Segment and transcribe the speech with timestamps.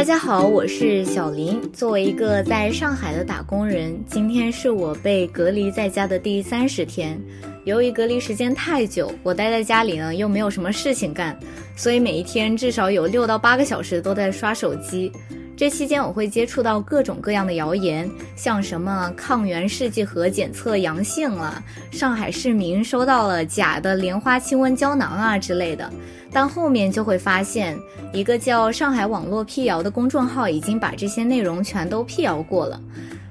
[0.00, 1.60] 大家好，我是小林。
[1.74, 7.20] 作为一个在上海的打工人，今天是我被隔离在家的第三十天。
[7.64, 11.38] 由于隔离时间太久，我待在家里呢又没有什么事情干，
[11.76, 15.12] 所以每一天至少有六到八个小时都在刷手机。
[15.60, 25.92] 这期间我会接触到各种各样的谣言，像什么抗原试剂盒检测阳性了，上海市民收到了假的莲花清瘟胶囊啊之类的。
[26.32, 27.78] 但后面就会发现，
[28.10, 32.80] 一个叫“上海网络辟谣”的公众号已经把这些内容全都辟谣过了。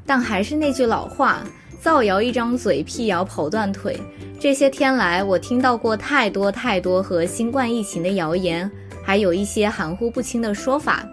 [0.05, 1.43] 但还是那句老话，
[1.81, 3.99] 造谣一张嘴，辟谣跑断腿。
[4.39, 8.69] 这些天来，我听到过太多太多和新冠疫情的谣言，
[9.03, 11.03] 还有一些含糊不清的说法。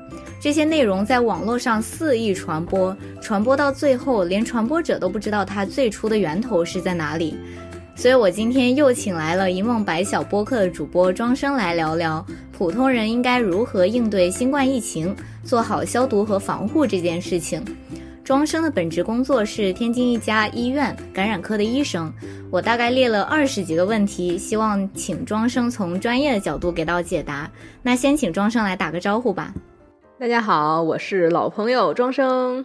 [0.46, 7.36] 这些内容在网络上肆意传播，传播到最后，连传播者都不知道它最初的源头是在哪里。
[7.96, 12.24] 所以我今天又请来了一梦白小播客的主播庄生来聊聊
[12.56, 17.60] 普通人应该如何应对新冠疫情，做好消毒和防护这件事情。
[18.22, 22.12] 庄生的本职工作是天津一家医院感染科的医生。
[22.53, 27.50] 我大概列了二十几个问题，希望请庄生从专业的角度给到解答。
[27.83, 29.53] 那先请庄生来打个招呼吧。
[30.19, 32.64] 大家好，我是老朋友庄生。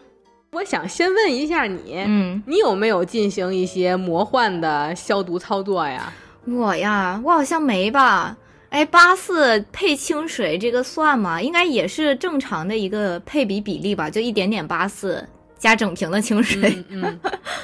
[0.54, 6.14] 我想先问一下你，嗯，你有没有进行一些魔幻的消毒操作呀？
[6.48, 8.38] 我呀，我好像没吧。
[8.70, 11.42] 哎，八四配清水这个算吗？
[11.42, 15.22] 应该也是正常的一个配比比例吧，就一点点八四
[15.58, 16.82] 加整瓶的清水。
[16.88, 17.20] 嗯，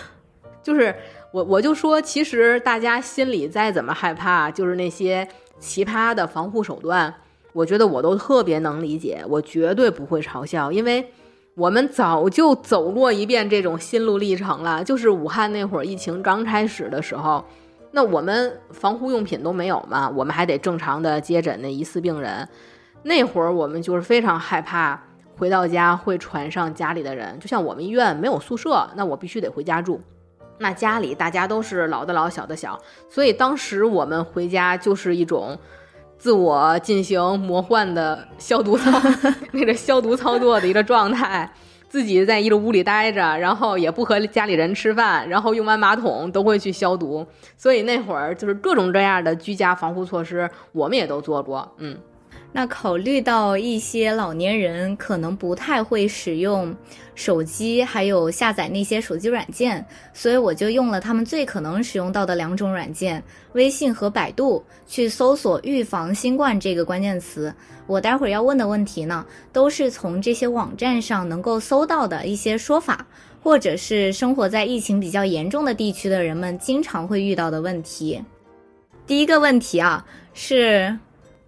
[0.61, 0.93] 就是
[1.31, 5.25] 我我就说，其实大家心里再怎么害怕，就是那些
[5.61, 7.13] 奇葩的防护手段。
[7.57, 11.11] 我觉得我都特别能理解，我绝对不会嘲笑，因为
[11.55, 14.83] 我们早就走过一遍这种心路历程了。
[14.83, 17.43] 就是武汉那会儿疫情刚开始的时候，
[17.89, 22.47] 那我们防护用品都没有嘛，我们还得正常的接诊那疑似病人。
[23.01, 25.01] 那会儿我们就是非常害怕
[25.35, 29.99] 回到家会传上家里的人，就像我们医院没有宿舍，那我必须得回家住。
[30.59, 32.79] 那家里大家都是老的老小的小，
[33.09, 35.57] 所以当时我们回家就是一种。
[36.17, 38.91] 自我进行魔幻的消毒操，
[39.53, 41.49] 那个消毒操作的一个状态，
[41.87, 51.97] 自己在一个屋里待着，然后也不和家里人吃饭，然后用完马桶都会去消毒，所以那会儿就是各种各样的居家防护措施，我们也都做过，嗯。
[52.57, 56.75] 那考虑到一些老年人可能不太会使用
[57.13, 63.23] 手机，还有下载那些手机软件，所以我就用了他们最可能使用到的两种软件：
[63.53, 67.53] 微信和百度，去搜索“预防新冠”这个关键词。
[67.85, 73.05] 我待会儿要问的问题呢，都是从这些网站上能够搜到的一些说法，
[73.43, 78.19] 或者是生活在疫情比较严重的地区的人们经常会遇到的问题。
[79.05, 80.03] 第一个问题啊，
[80.33, 80.97] 是。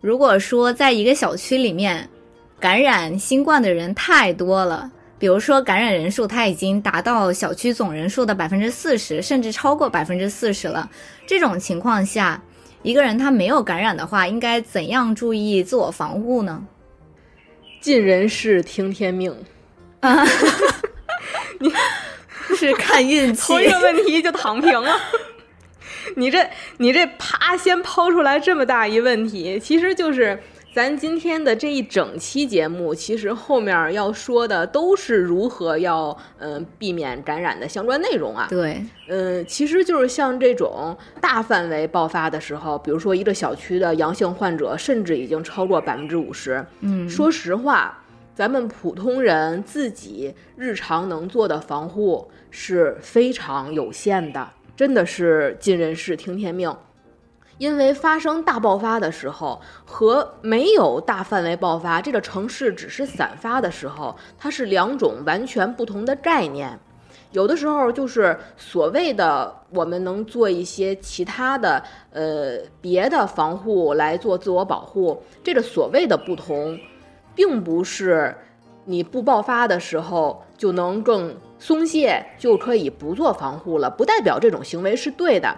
[0.01, 2.09] 如果说在一个小区里面，
[2.57, 10.89] 感染新冠的人太多了，比如说感染人数它已经达到小区总人数的百分之四十，甚至超过百分之四十了，
[11.27, 12.41] 这种情况下，
[12.81, 16.63] 一个人他没有感染的话，应该怎样注意自我防护呢？
[17.81, 19.35] 尽人事听天命
[19.99, 20.25] 啊！
[21.59, 21.73] 你
[22.55, 24.97] 是看运气，一个问题就躺平了。
[26.15, 26.47] 你这
[26.77, 30.39] 你这啪，先抛出来这么大一问题，其实就是
[30.73, 38.47] 咱今天的这一整期节目，其实后面要说的都是如何要嗯避免感染的相关内容啊。
[38.49, 48.03] 对，嗯，其实就是像这种大范围爆发的时候，比如说一个小区的阳性患者甚至已经超过百分之五十，嗯，说实话，
[48.35, 54.47] 咱们普通人自己日常能做的防护是非常有限的。
[54.79, 56.73] 真的是尽人事听天命，
[57.57, 66.79] 因为发生大爆发的时候和没有大范围爆发，这个城市只是散发的时候，它是两种完全不同的概念。
[67.34, 76.80] 有的时候就是所谓的我们能做一些其他的呃别的防护来做自我保护，这个所谓的不同，
[77.36, 78.33] 并不是
[78.86, 81.35] 你不爆发的时候就能更。
[81.61, 85.53] 松懈就可以不做防护了，不代表这种行为是对的。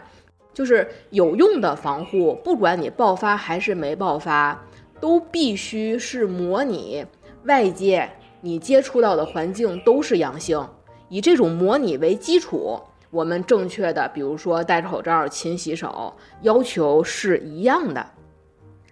[0.52, 4.60] 就是有用的防护，不管你爆发还是没爆发，
[5.00, 7.06] 都必须是模拟
[7.44, 8.10] 外界
[8.42, 10.68] 你接触到的环境都是阳性，
[11.08, 12.82] 以这种模拟为基础，
[13.12, 16.12] 我们正确的，比如说戴口罩、勤洗手，
[16.42, 18.04] 要求是一样的。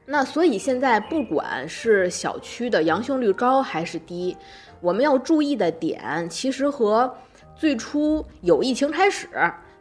[0.05, 4.37] 那所以现在不管是小区的阳性率高还是低。
[4.81, 7.13] 我们要注意的点，其实和
[7.55, 9.27] 最初有疫情开始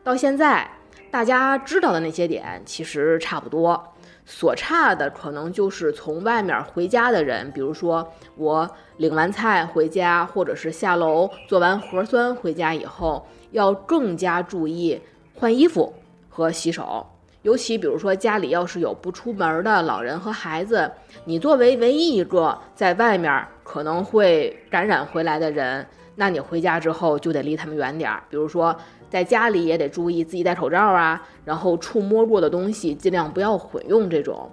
[0.03, 0.69] 到现在，
[1.11, 3.83] 大家知道的那些点其实差不多。
[4.31, 8.07] 所差的可能就是从外面回家的人，比如说
[8.37, 8.69] 我
[8.99, 15.01] 领完菜回家，或者是下楼做完核酸回家以后，要更加注意
[15.35, 15.95] 换衣服
[16.29, 17.07] 和洗手。
[17.49, 20.91] 尤其比如说家里要是有不出门的老人和孩子，
[21.25, 25.87] 你作为唯一一个在外面可能会感染回来的人，
[26.17, 28.23] 那你回家之后就得离他们远点儿。
[28.29, 28.77] 比如说
[29.09, 34.11] 在家里也得注意自己戴口罩啊，然后触摸过的东西尽量不要混用。
[34.11, 34.51] 这种，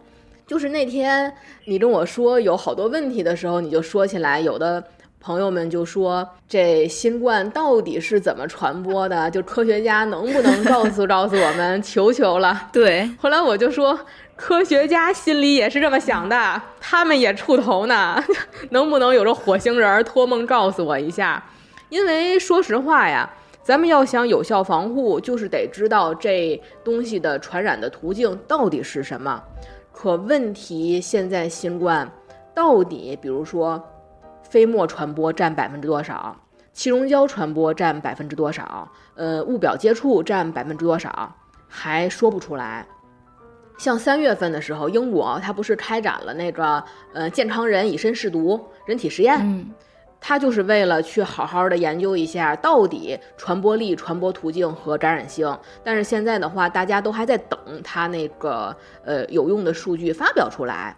[0.48, 1.34] 就是那天
[1.66, 4.82] 你跟我说有好多问题的时候，你就说起来有的。
[5.26, 9.32] 朋友们就说：“这新冠到底是怎么传播的？
[9.32, 11.82] 就科学家能不能告诉告诉我们？
[11.82, 13.10] 求求了！” 对。
[13.20, 14.00] 后来我就说，
[14.36, 18.24] 科学家心里也是这么想的，他们也怵头呢。
[18.70, 21.44] 能不能有个火星人托梦告诉我一下？
[21.90, 23.28] 因为说实话呀，
[23.64, 29.42] 咱们要想有效防护，就是得知道这东西的传染的途径到底是什么。
[29.92, 32.08] 可问题现在新冠
[32.54, 33.84] 到底，比如说。
[34.50, 36.36] 飞沫传播占百分之多少？
[36.72, 38.90] 气溶胶传播占百分之多少？
[39.16, 41.34] 呃，物表接触占百分之多少？
[41.68, 42.86] 还说不出来。
[43.78, 46.84] 像三月份的时候，英国它不是开展了那个
[47.14, 49.38] 呃健康人以身试毒人体实验？
[49.42, 49.70] 嗯，
[50.22, 55.58] 它就是为了去好好的研究一下到底传播力、传播途径和感染性。
[55.84, 60.96] 但是现在的话，大家都还在等它那个呃有用的数据发表出来。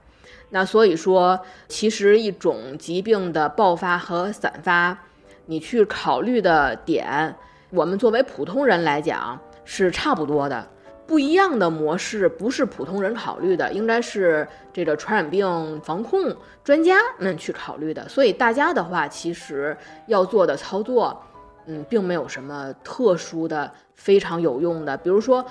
[0.50, 4.98] 那所以说，其实一种疾病的爆发和散发，
[5.46, 7.36] 你去考虑的点，
[7.70, 10.68] 我们作为普通人来讲是差不多的。
[11.06, 16.36] 不一样的模式不是普通人考虑的，应该是这个传染病防控
[16.66, 18.08] 专家们去考虑的。
[18.10, 19.76] 所以大家的话，其实
[20.08, 21.18] 要做的操作，
[21.66, 24.98] 嗯，并没有什么特殊的、非常有用的。
[24.98, 25.46] 比如说，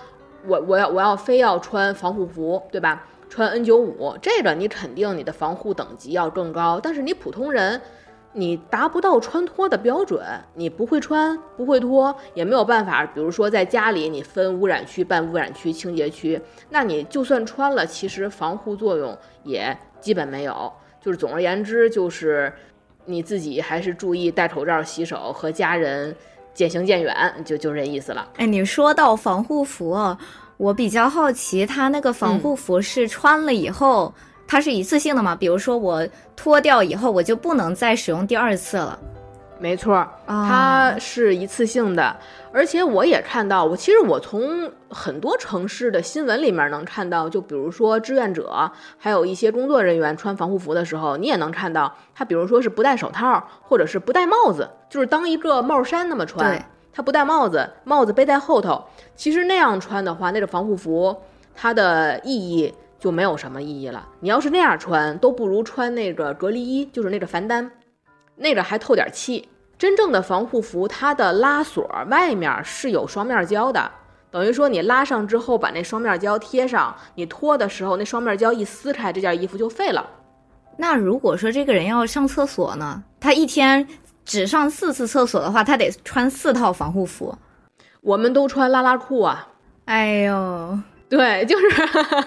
[0.46, 3.06] 我我要我要非要穿防护服，对吧？
[3.28, 7.80] 穿 N95，这个你肯定你的防护等级要更高，但是你普通人，
[8.32, 10.24] 你达不到穿脱的标准，
[10.54, 13.04] 你不会穿，不会脱，也没有办法。
[13.06, 16.40] 比如说在家里，你分污染区、半污染区、清洁区，
[16.70, 20.72] 那你就算穿了，其实防护作用也基本没有。
[21.00, 22.52] 就是总而言之，就是
[23.06, 26.14] 你自己还是注意戴口罩、洗手，和家人
[26.52, 27.14] 渐行渐远，
[27.44, 28.28] 就就这意思了。
[28.36, 30.16] 哎，你说到防护服。
[30.56, 34.14] 我比较好奇，它那个防护服是穿了以后，
[34.46, 35.36] 它是一次性的吗？
[35.36, 38.98] 比如说我脱掉以后，我就不能再使用第二次了。
[39.58, 42.14] 没错，它是一次性的。
[42.52, 56.66] 而且我也看到，我其实我从很多城市的新闻里面能看到，就比如说志愿者，还有一些工作人员穿防护服的时候，你也能看到他，比如说是不戴手套，或者是不戴帽子，就是当一个帽衫那么穿。
[56.96, 58.82] 他不戴帽子，帽子背在后头。
[59.14, 61.14] 其实那样穿的话，那个防护服
[61.54, 64.08] 它的意义就没有什么意义了。
[64.20, 67.70] 你要是那样穿，都不如穿那个隔离衣，就是那个凡单，
[68.36, 69.46] 那个还透点气。
[69.76, 73.90] 真正的防护服，它的拉锁外面是有双面胶的，
[74.30, 80.08] 等于说你拉上之后，把那双面胶贴上，你脱的时候，那双面胶一撕开，这件衣服就废了。
[80.78, 83.04] 那如果说这个人要上厕所呢？
[83.20, 83.86] 他一天。
[84.26, 87.38] 只上四次厕所的话，他得穿四套防护服。
[88.02, 89.48] 我们都穿拉拉裤啊！
[89.86, 90.78] 哎呦，
[91.08, 91.66] 对，就是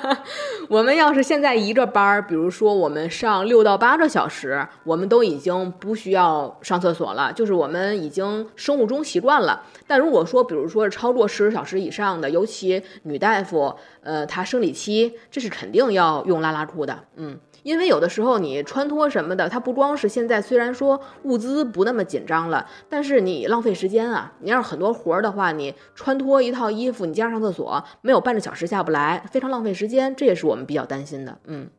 [0.70, 9.64] 我们要是现在一个班儿，比如说我们上六到八个小时，我们都已经不需要上厕所了，就是我们已经生物钟习惯了。
[9.86, 17.38] 但如果说，比如说是超过十个小时以上的，尤其女大夫，呃，她生理期，这是肯定要用拉拉裤的，嗯。
[17.64, 24.34] 因为有的时候你穿脱什么的，它不光是现在虽然说物资不那么紧张了，但是你浪费时间啊。
[24.40, 30.16] 你要是很多活儿的话，你穿脱一套衣服，你加上上厕所，没有半个小时下不来，非常浪费时间。
[30.16, 31.38] 这也是我们比较担心的。
[31.46, 31.70] 嗯，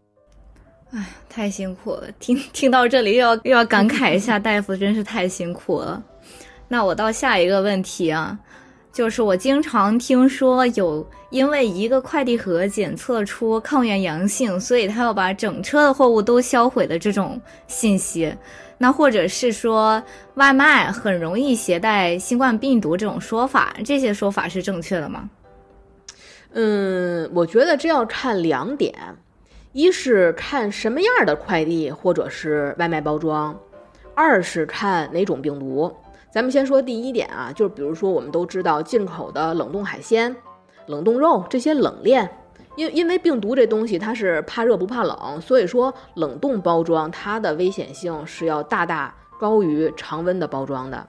[0.93, 2.05] 哎，太辛苦了。
[2.19, 6.03] 听听到这里又要又要感慨一下，大夫真是太辛苦了。
[6.69, 8.39] 那我到下一个问题啊。
[8.93, 18.35] 就是我经常听说有因为一个快递盒检测出抗原阳性，所以他要把整车的货物都销毁的这种信息，
[18.79, 20.03] 那或者是说
[20.35, 25.31] 外卖很容易携带新冠病毒这种说法，这些说法是正确的吗？
[26.53, 28.93] 嗯，我觉得这要看两点，
[29.73, 33.57] 一是看什么样的快递或者是外卖包装，
[34.17, 35.95] 二是看哪种病毒。
[36.33, 40.35] 咱们先说第一点啊，就是比如说我们都知道进口的冷冻海鲜、
[40.87, 42.31] 冷冻肉这些冷链，
[42.77, 51.05] 因因为病毒这东西它是怕热不怕冷，所以说冷冻包装它的危险性是要大大高于常温的包装的。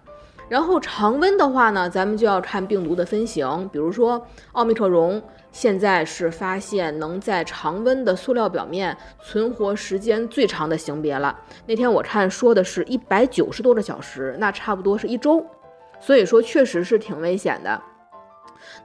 [0.50, 5.22] 然后常温的话呢，咱们就要看病毒的分型，比如说奥密克戎，
[5.52, 11.38] 现在是发现能在常温的塑料表面存活时间最长的型别了。
[11.66, 15.46] 那天我看说的是一百九十多个小时，那差不多是一周，
[16.00, 17.82] 所以说确实是挺危险的。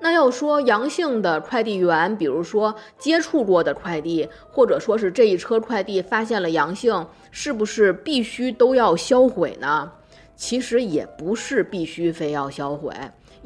[0.00, 9.92] 那要说阳性的快递员，比如说接触过的快递，或者说是这一车快递发现了阳性，是不是必须都要销毁呢？
[10.35, 12.92] 其实也不是必须非要销毁，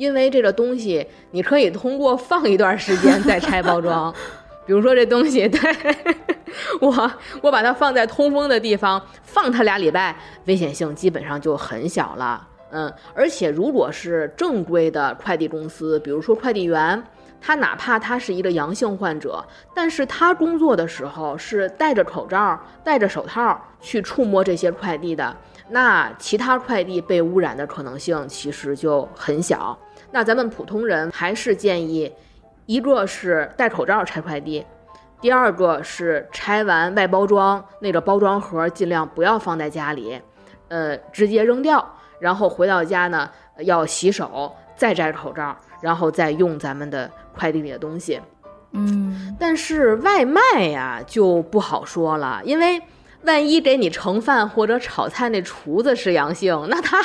[0.00, 4.10] 因为这个东西你可以通过放一段时间再拆包装。
[4.64, 5.60] 比如说这东西，对
[6.80, 10.16] 我我把它放在通风的地方放它俩礼拜，
[10.46, 12.48] 危险性基本上就很小了。
[12.70, 17.02] 嗯，而且如果是正规的快递公司，比如说快递员，
[17.42, 25.36] 他哪怕他是一个阳性患者，但是他工作的时候是戴着口罩、戴着手套去触摸这些快递的，
[25.70, 29.76] 那其他快递被污染的可能性其实就很小。
[30.10, 32.12] 那咱们普通人还是建议，
[32.66, 34.64] 一个是戴口罩拆快递，
[35.20, 40.20] 第二个是拆完外包装那个包装盒尽量不要放在家里，
[40.68, 41.94] 呃，直接扔掉。
[42.18, 48.20] 然后回到家呢，要洗手，再摘口罩，然后再用咱们的快递里的东西。
[48.72, 52.82] 嗯，但是外卖呀就不好说了，因为
[53.22, 57.02] 万一给你盛饭或者炒菜那厨子是阳性，那他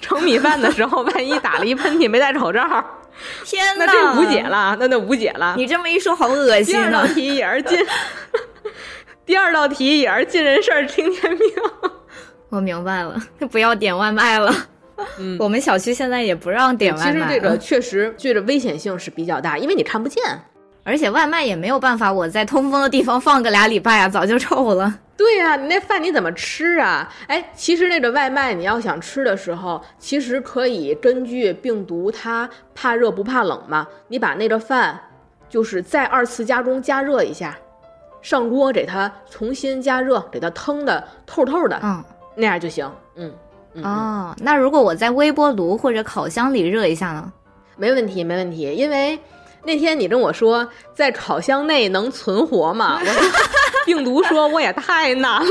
[0.00, 2.60] 盛米饭的时候万一打了一喷嚏没戴口罩，
[3.44, 5.54] 天哪，那这无解了，那那无解了。
[5.56, 6.82] 你这么一说，好恶心啊！
[6.86, 7.78] 第二道题也是进，
[9.26, 11.42] 第二道题也是尽人事听天命。
[12.48, 13.16] 我明白了，
[13.50, 14.52] 不要点外卖了。
[15.18, 17.12] 嗯，我们小区现在也不让点外卖。
[17.12, 20.22] 其实这个确实，这个危险性是比较大，因为你看不见，
[20.82, 24.98] 而且外卖也没有办法，我在通风的地方放个俩礼拜啊，早就臭了。
[25.16, 27.12] 对呀，你那饭你怎么吃啊？
[27.26, 34.98] 哎，其实那个外卖你要想吃的时候，其实可以根据病毒它怕热不怕冷嘛，你把那个饭
[35.48, 37.56] 就是再二次加工加热一下，
[38.22, 41.78] 上锅给它重新加热，给它腾的透透的。
[41.82, 42.02] 嗯。
[42.36, 43.30] 那样就行，嗯，
[43.82, 47.30] 哦，那如果我在微波炉或者烤箱里热一下呢？
[47.76, 49.18] 没问题，没问题，因为
[49.64, 52.98] 那天你跟我说在烤箱内能存活吗？
[53.00, 53.30] 我说
[53.84, 55.48] 病毒说我也太难了，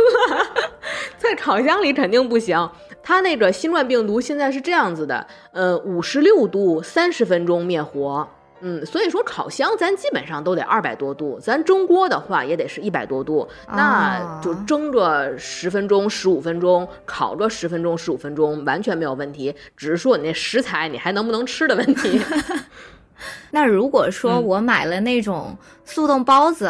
[1.17, 2.69] 在烤箱里肯定不行。
[3.01, 8.27] 它那个新冠病毒现在是这样子的，呃，五十六度三十分钟灭活。
[8.61, 19.55] 嗯，所以说烤箱咱基本上都得二百多度，咱蒸锅的话也得是一百多度，那就蒸个十分钟、十五分钟，烤个十分钟、十五分钟，完全没有问题。
[19.77, 22.19] 只是说你那食材你还能不能吃的问题。
[23.51, 26.69] 那如果说我买了那种速冻包子，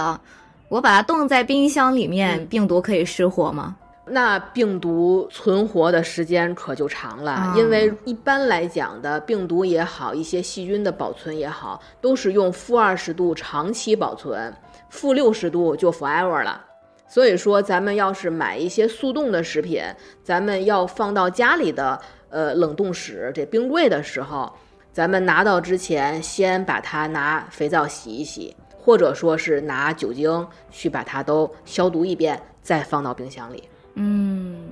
[0.68, 3.76] 我把它冻在冰箱里面，病毒可以失活吗？
[4.12, 14.52] 那病毒存活的时间可就长了，因为一般来讲的病毒也好，一些细菌的保存也好，都是用负二十度长期保存，
[14.90, 16.66] 负六十度就 forever 了。
[17.08, 19.84] 所以说，咱们要是买一些速冻的食品，
[20.24, 24.52] 咱们要放到家里的呃冷冻室这冰柜的时候，
[24.92, 33.64] 咱们拿到之前，先把它拿肥皂洗一洗，或者说是拿酒精去把它都消毒一遍，再放到冰箱里。
[33.94, 34.72] 嗯，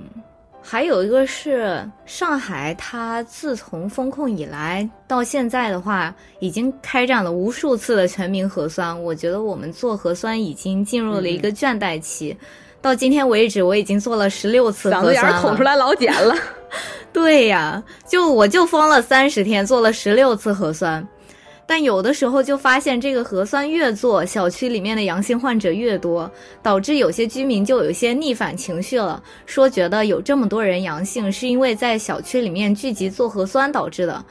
[0.60, 9.02] 还有一个是上海，它自从封控以来到现在的话，已经开展了无数次的全民核酸。
[9.02, 12.36] 我觉得我们做核酸已经进入了一个倦怠期。
[12.80, 15.12] 到今天为止，我已经做了十六次核酸了。
[15.12, 16.34] 嗓子眼捅出来老茧了。
[17.12, 21.06] 对呀，就我就封了三十天，做了十六次核酸。
[21.66, 26.30] 但有的时候就发现，这个核酸越做，小区里面的阳性患者越多，
[26.62, 34.24] 导致有些居民就有些逆反情绪了，说觉得有这么多人阳性，是因为在小区里面聚集做核酸导致的。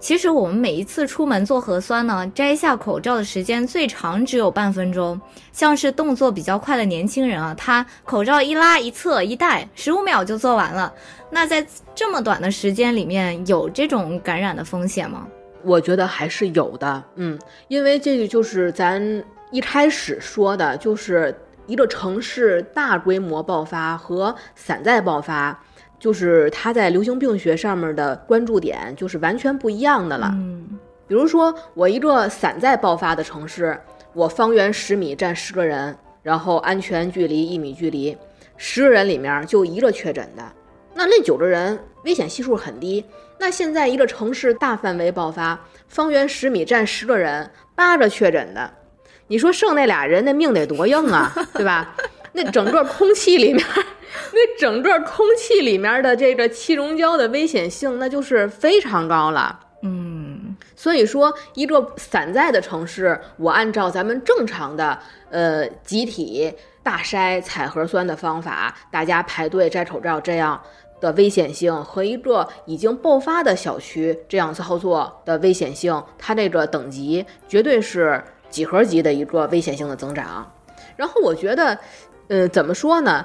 [0.00, 5.20] 其实我们每一次出门做核酸呢，摘下口罩的时间最长只有半分钟。
[5.52, 10.92] 像是动作比较快的年轻人啊，他口罩一拉一侧一戴，十五秒就做完了。
[11.30, 15.26] 那在这么短的时间里面，有这种感染的风险吗？
[15.64, 17.36] 我觉得还是有的，嗯，
[17.66, 19.02] 因为这个就是咱
[19.50, 21.36] 一开始说的，就是
[21.66, 25.60] 一个城市大规模爆发和散在爆发，
[25.98, 30.30] 就是他在流行病学上面的关注点就是完全不一样的了。
[30.34, 33.78] 嗯，比如说我一个散在爆发的城市，
[34.12, 38.16] 我方圆十米站十个人，然后安全距离一米距离，
[38.56, 40.42] 十个人里面就一个确诊的，
[40.94, 43.04] 那那九个人危险系数很低。
[43.40, 48.68] 那现在一个城市大范围爆发，方圆十米站十个人，八个确诊的，
[49.28, 51.94] 你说剩那俩人那命得多硬啊，对吧？
[52.44, 53.66] 那整个空气里面，
[54.32, 59.58] 那整个空气里面的这个气溶胶的危险性，那就是非常高了。
[59.82, 64.98] 嗯，所以说，一个散在的城市，我按照咱们正常的
[65.30, 66.52] 呃集体
[66.82, 70.60] 大筛采核酸的方法，大家排队摘口罩这样
[71.00, 80.52] 的危险性，和一个已经爆发的小区这样操作的危险性，它这个等级绝对是几何级的一个危险性的增长。
[80.96, 81.78] 然后我觉得，
[82.28, 83.24] 呃，怎么说呢？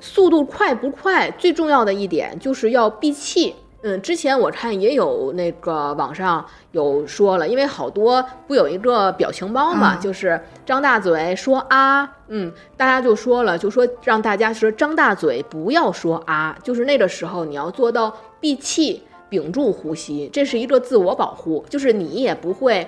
[0.00, 3.54] 速度快不快，最重要的一点就是要闭气。
[3.82, 22.86] 嗯，之前我看也有那个网上有说了，因为好多不有一个表情包嘛，嗯就是张大嘴说啊，嗯，大家就说了，就说让大家说张大嘴不要说啊，就是那个时候你要做到闭气，屏住呼吸，这是一个自我保护，就是你也不会。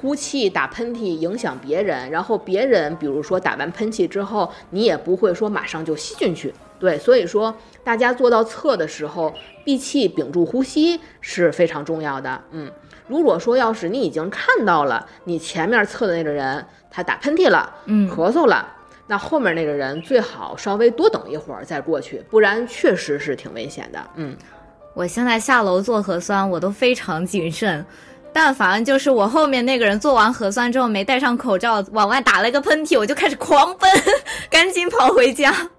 [0.00, 6.54] 呼气、打喷嚏影响别人，然后别人比如说打完喷嚏之后，你也不会说马上就吸进去。
[6.78, 7.52] 对，所以说
[7.82, 12.40] 大家做到测的时候，闭气、屏住呼吸是非常重要的。
[12.52, 12.70] 嗯，
[13.08, 18.64] 如果说要是你已经看到了你前面测的那个人他打喷嚏了，嗯咳嗽了，
[19.08, 23.98] 那后面那个人最好稍微多等一会儿再过去，不然确实是挺危险的。
[24.14, 24.36] 嗯，
[24.94, 27.84] 我现在下楼做核酸，我都非常谨慎。
[28.32, 33.90] 但凡就是我后面那个人做完核酸之后没戴上口罩，往外打了一个喷嚏，我就开始狂奔，
[34.48, 35.70] 赶紧跑回家。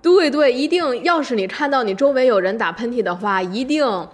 [0.00, 4.08] 对对，一定，要是你看到你周围有人打喷嚏的话，一定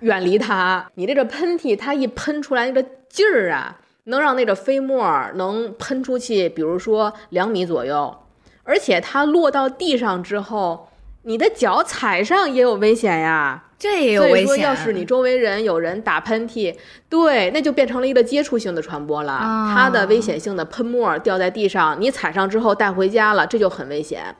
[0.00, 0.86] 远离他。
[0.94, 5.02] 你这个喷嚏，它一喷出来那个劲儿啊，能让那个飞沫
[5.34, 8.16] 能喷出去，比如说两米左右，
[8.62, 10.88] 而且它落到地上之后，
[11.22, 13.64] 你的脚踩上也有危险呀。
[13.84, 16.74] 这也有危险所以说，要是你周围人有人打喷嚏，
[17.10, 19.32] 对，那就变成了一个接触性的传播了。
[19.34, 24.34] 啊它的危险性的喷沫掉在地上，你踩上之后带回家了，这就很危险。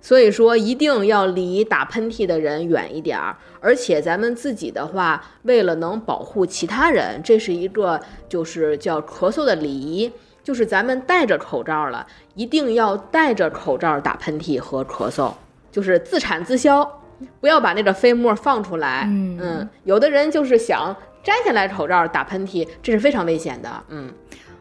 [0.00, 3.36] 所以说，一定要离打喷嚏的人远一点儿。
[3.60, 10.12] 而且咱们自己的话，为了能保护其他人，这是一个就是叫咳嗽的礼仪，
[10.44, 15.32] 就是咱们戴着口罩了，一定要戴着口罩打喷嚏和咳嗽，
[15.72, 17.02] 就是自产自销。
[17.40, 19.04] 不要把那个飞沫放出来。
[19.08, 23.68] 嗯有的人就是想摘下来口罩打喷嚏，这是非常危险的。
[23.88, 24.12] 嗯，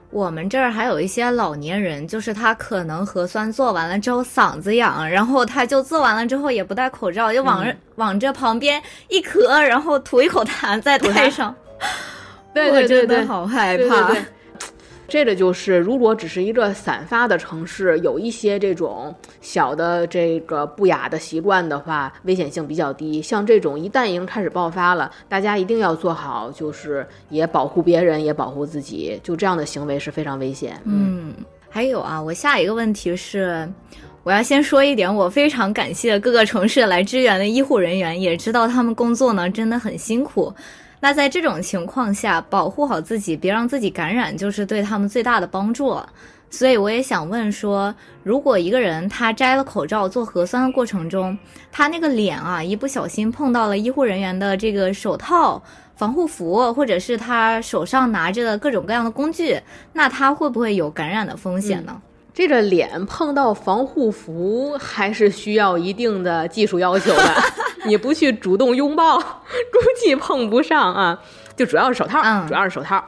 [0.09, 11.53] 我们这儿还有一些老年人，就是他可能核酸做完了之后嗓子痒，然后他就做完了之后也不戴口罩，就往着、往这旁边一咳，然后吐一口痰再戴上。
[12.53, 13.83] 对我真的对对对，好害怕。
[13.83, 14.25] 对对对。
[15.07, 23.21] 这个就是，如果只是一个散发的城市，有一些这种小的这个不雅的习惯的话，危险性比较低。
[23.21, 29.19] 像这种一旦已经开始爆发了，大家一定要做好，就是也保护别人，也保护自己。
[29.23, 30.81] 就这样的行为是非常危险。
[30.85, 31.33] 嗯，
[31.69, 33.67] 还有啊，我下一个问题是，
[34.23, 40.51] 我要先说一点，我非常感谢各个城市来支援的医护人员，也知道他们工作呢真的很辛苦。
[41.05, 46.09] 那在这种情况下，保护好自己，别让自己感染，就是对他们最大的帮助了。
[46.49, 51.37] 所以我也想问说，如果一个人他摘了口罩做核酸的过程中，
[51.71, 55.61] 他那个脸啊一不小心碰到了医护人员的这个手套、
[55.95, 59.61] 防护服，或者是他手上拿着的各种各样的工具，
[59.93, 62.01] 那他会不会有感染的风险呢？
[62.33, 67.35] 这个脸碰到防护服还是需要一定的技术要求的，
[67.85, 71.19] 你不去主动拥抱，估计碰不上啊。
[71.55, 73.03] 就主要是手套，嗯主要是手套。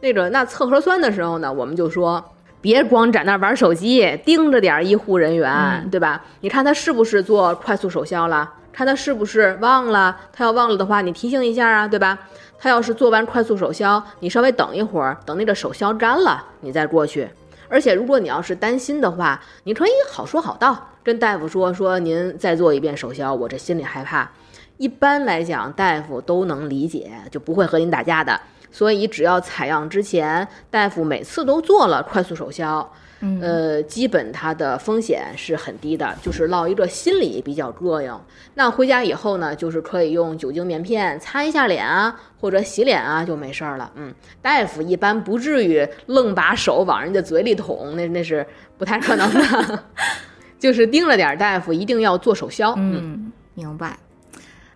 [0.00, 2.24] 那个那测核酸的时候呢，我们就说
[2.60, 6.24] 别光在那玩手机，盯着点医护人员，嗯对吧？
[6.40, 8.50] 你看他是不是做快速手消了？
[8.72, 10.16] 看他是不是忘了？
[10.32, 12.18] 他要忘了的话，你提醒一下啊，对吧？
[12.58, 17.28] 他要是做完快速手消，你稍微等一会儿，等那个手消干了，你再过去。
[17.70, 24.28] 而且，如果你要是担心的话，你可以好说好道，跟大夫说说您再做一遍手消，我这心里害怕。
[24.76, 28.38] 一般来讲，大夫都能理解，就不会和您打架的。
[28.72, 38.18] 所以，只要采样之前，大夫每次都做了快速手消，嗯呃，基本它的风险是很低的，就是落一个心理比较膈应。
[38.54, 43.90] 那回家以后呢，就是可以用酒精棉片擦一下脸啊，或者洗脸啊，就没事儿了。
[43.94, 48.46] 嗯，大夫一般不至于愣把手往人家嘴里捅，那那是
[48.78, 49.84] 不太可能的。
[50.58, 52.74] 就是盯着点儿，大夫一定要做手消。
[52.76, 53.98] 嗯，明白。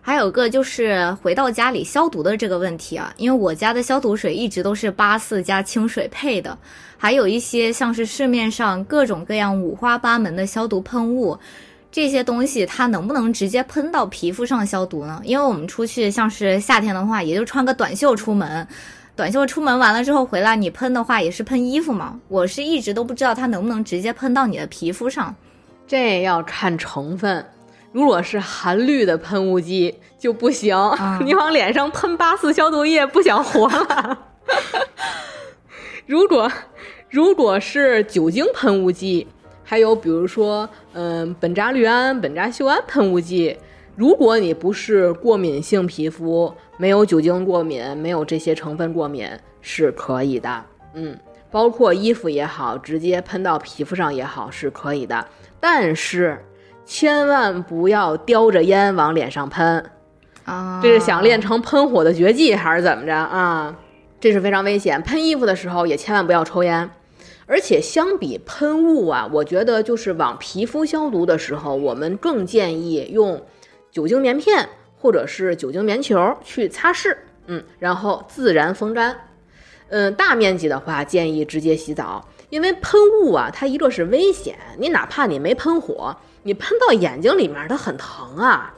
[0.07, 6.55] 还有个就是回到家里消毒的这个问题啊，因为我家的消毒水一直都是八四加清水配的，
[6.95, 11.35] 还有一些像是市面上各种各样五花八门的消毒喷雾，
[11.91, 15.19] 这些东西它能不能直接喷到皮肤上消毒呢？
[15.23, 18.67] 因为我们出去像是夏天的话，也就穿个短袖出门。
[19.15, 22.19] 短袖出门完了之后回来，你喷的话也是喷衣服嘛。
[22.27, 25.35] 我是一直都不知道它能不能直接喷到你的皮肤上。
[25.87, 27.43] 这要看成分。
[27.95, 30.75] 如果是含氯的喷雾剂就不行，
[31.23, 34.19] 你往脸上喷八四消毒液，不想活了。
[36.05, 36.51] 如果
[37.09, 39.25] 如果是酒精喷雾剂，
[39.63, 43.57] 还有比如说，嗯，苯扎氯胺、苯扎溴胺喷雾剂，
[43.95, 49.25] 如果你不是过敏性皮肤，没有酒精过敏，没有这些成分过敏，
[49.61, 50.65] 是可以的。
[50.95, 51.17] 嗯，
[51.49, 55.25] 包括衣服也好，直接喷到皮肤上也好，是可以的。
[55.61, 56.37] 但是
[56.85, 59.83] 千万不要叼着烟往脸上喷
[60.45, 60.79] 啊！
[60.81, 63.75] 这是想练成喷火的绝技，还是怎么着啊？
[64.19, 65.01] 这是非常危险。
[65.01, 66.89] 喷衣服的时候也千万不要抽烟。
[67.47, 73.43] 而且相比喷雾啊，我觉得就是往皮肤消毒的时候，我们更建议用
[73.91, 74.67] 酒精棉片
[74.97, 77.15] 或者是酒精棉球去擦拭，
[77.47, 79.15] 嗯，然后自然风干。
[79.89, 86.15] 嗯，大面积的话建议直接洗澡，因为喷雾啊，它一个是危险，你哪怕你没喷火，
[86.45, 88.71] 你喷到眼睛里面它很疼啊。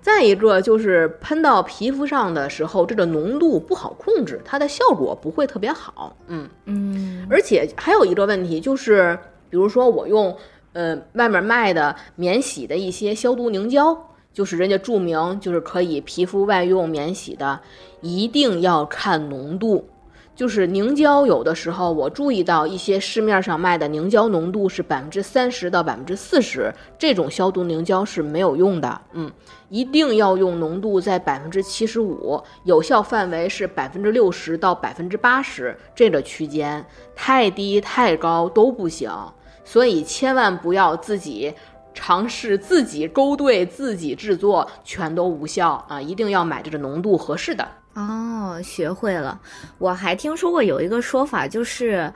[0.00, 6.16] 再一个就是喷到皮肤上的时候，这个浓度不好控制，它的效果不会特别好。
[6.28, 9.18] 嗯嗯，而且还有一个问题就是，
[9.50, 10.34] 比如说我用
[10.72, 13.94] 呃外面卖的免洗的一些消毒凝胶，
[14.32, 17.60] 就是人家注明就是可以皮肤外用免洗的，
[18.00, 19.86] 一定要看浓度。
[20.40, 29.02] 就是凝胶，有的时候我注意到一些市面上卖的凝胶浓度是百分之三十到百分之四十，这种消毒凝胶是没有用的。
[29.12, 29.30] 嗯，
[29.68, 36.82] 一定要用浓度在百分之七十五，有效范围是百分之六十到百分之八十这个区间，
[37.14, 39.12] 太低太高都不行。
[39.62, 41.52] 所以千万不要自己
[41.92, 46.00] 尝试自己勾兑、自己制作，全都无效啊！
[46.00, 47.68] 一定要买这个浓度合适的。
[47.94, 49.38] 哦，学会了。
[49.78, 52.10] 我还听说过有一个说法，就是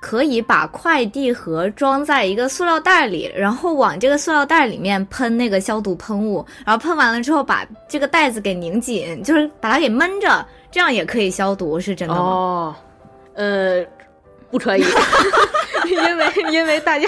[0.00, 12.20] 可以把快递盒装在一个塑料袋里，然后往这个塑料袋里面喷那个消毒喷雾，然后喷完了之后把这个袋子给拧紧，就是把它给闷着，这样也可以消毒，是真的吗？
[12.20, 12.74] 哦，
[13.34, 13.84] 呃，
[14.50, 14.84] 不可以，
[15.88, 17.06] 因为因为大家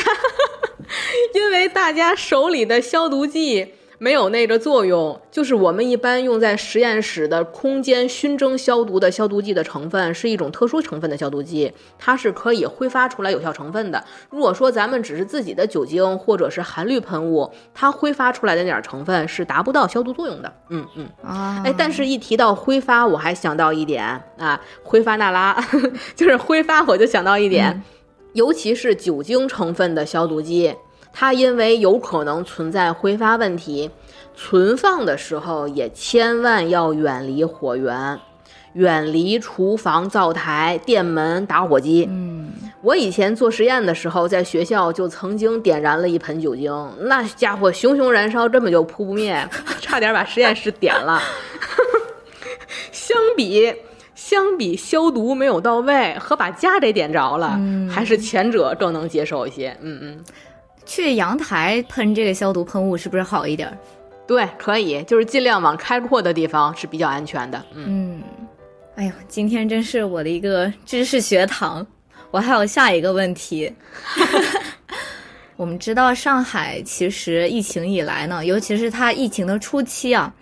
[1.35, 3.75] 因为大家手里的消毒剂。
[3.99, 14.03] 没有那个作用，就是我们一般用在实验室的空间熏蒸消毒的消毒剂的成分是一种特殊成分的消毒剂，它是可以挥发出来有效成分的。
[14.31, 20.53] 如果说咱们只是自己的酒精或者是含氯喷雾，它挥发出来的那点成分是达不到消毒作用的。
[20.69, 24.05] 嗯嗯啊，哎，但是一提到挥发，我还想到一点
[24.37, 25.61] 啊，挥发那拉，
[26.15, 27.83] 就是挥发，我就想到一点，
[28.35, 30.75] 尤其是酒精成分的消毒剂。
[31.21, 33.91] 它因为有可能存在挥发问题，
[34.37, 38.21] 存放的时候也千万要远离火源，
[38.75, 42.07] 远离厨房、灶台、电门、打火机。
[42.09, 42.53] 嗯，
[42.83, 49.45] 我以前做实验的时候，在学校就曾经点燃了一盆酒精，那家伙熊熊燃烧，根本就扑不灭，
[49.83, 51.21] 差点把实验室点了。
[52.93, 53.75] 相比
[54.15, 57.59] 相比消毒没有到位和把家给点着了，
[57.91, 59.77] 还是前者更能接受一些。
[59.81, 60.25] 嗯嗯。
[60.89, 63.79] 去阳台喷这个消毒喷雾是不是好一点？
[64.27, 67.63] 对，可以，就是尽量往开阔的地方是比较安全的。
[67.75, 68.21] 嗯，
[68.97, 71.87] 哎呦，今天真是我的一个知识学堂。
[72.31, 73.73] 我还有下一个问题。
[75.57, 80.35] 我们知道上海其实疫情以来呢，尤其是它疫情的初期啊。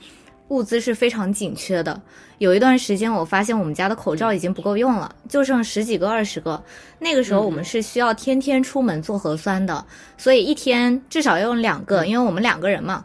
[0.49, 2.01] 物资是非常紧缺的，
[2.39, 6.63] 有一段时间我发现我们家的口罩已经不够用了，就剩十几个、二十个。
[6.99, 9.85] 那个时候我们是需要天天出门做核酸的，
[10.19, 13.05] 所以一天至少要用两个，因为我们两个人嘛。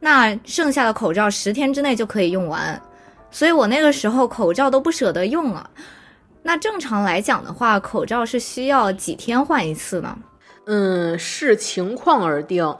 [0.00, 2.80] 那剩下的口罩十天之内就可以用完，
[3.30, 5.68] 所以我那个时候口罩都不舍得用了。
[6.42, 10.18] 那正常来讲的话，口罩是需要几天换一次呢？
[10.64, 12.74] 嗯，视情况而定。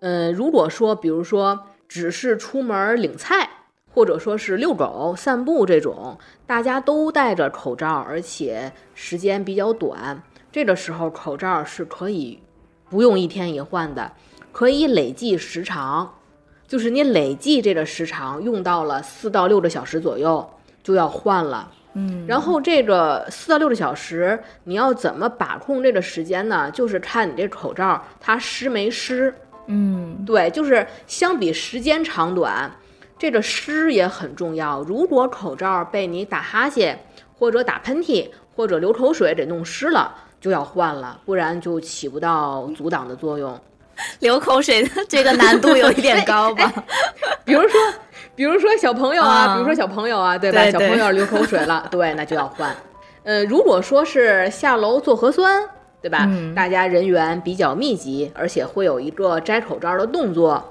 [0.00, 3.48] 嗯，如果说，比如说只是出门领菜。
[3.96, 12.38] 或者说是遛狗、散步这种，大家都戴着口罩，而且时间比较短，这个时候口罩是可以
[12.90, 14.12] 不用一天一换的，
[14.52, 16.12] 可以累计时长，
[16.68, 20.46] 就是你累计这个时长用到了四到六个小时左右
[20.82, 21.72] 就要换了。
[21.94, 26.70] 嗯，然后这个四到六个小时你要怎么把控这个时间呢？
[26.70, 29.34] 就是看你这口罩它湿没湿。
[29.68, 32.70] 嗯，对，就是相比时间长短。
[33.18, 34.82] 这个湿也很重要。
[34.82, 36.98] 如果口罩被你打哈欠，
[37.38, 43.58] 或者打喷嚏，或者流口水给弄湿了，就要换了，不然就起不到阻挡的作用。
[44.20, 46.72] 流口水的这个难度有一点高吧？
[47.44, 47.80] 比如说，
[48.34, 50.70] 比如说小朋友啊，比如说小朋友啊，对吧？
[50.70, 52.74] 小朋友流口水了， 对，那就要换。
[53.24, 55.66] 呃，如果说是下楼做核酸。
[56.02, 56.24] 对吧？
[56.28, 60.62] 嗯大家人员比较密集，而且会有一个摘口罩的动作。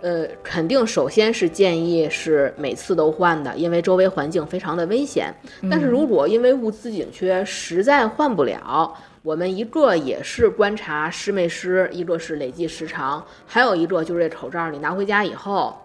[0.00, 5.32] 呃，肯定首先是建议是每次都换的，因为周围环境非常的危险。
[5.70, 15.76] 但是如果因为物资紧缺，实在换不了，我们一个也是观察湿没湿，一个是累计时长，还有一个就是这口罩你拿回家以后，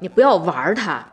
[0.00, 1.06] 你不要玩儿它，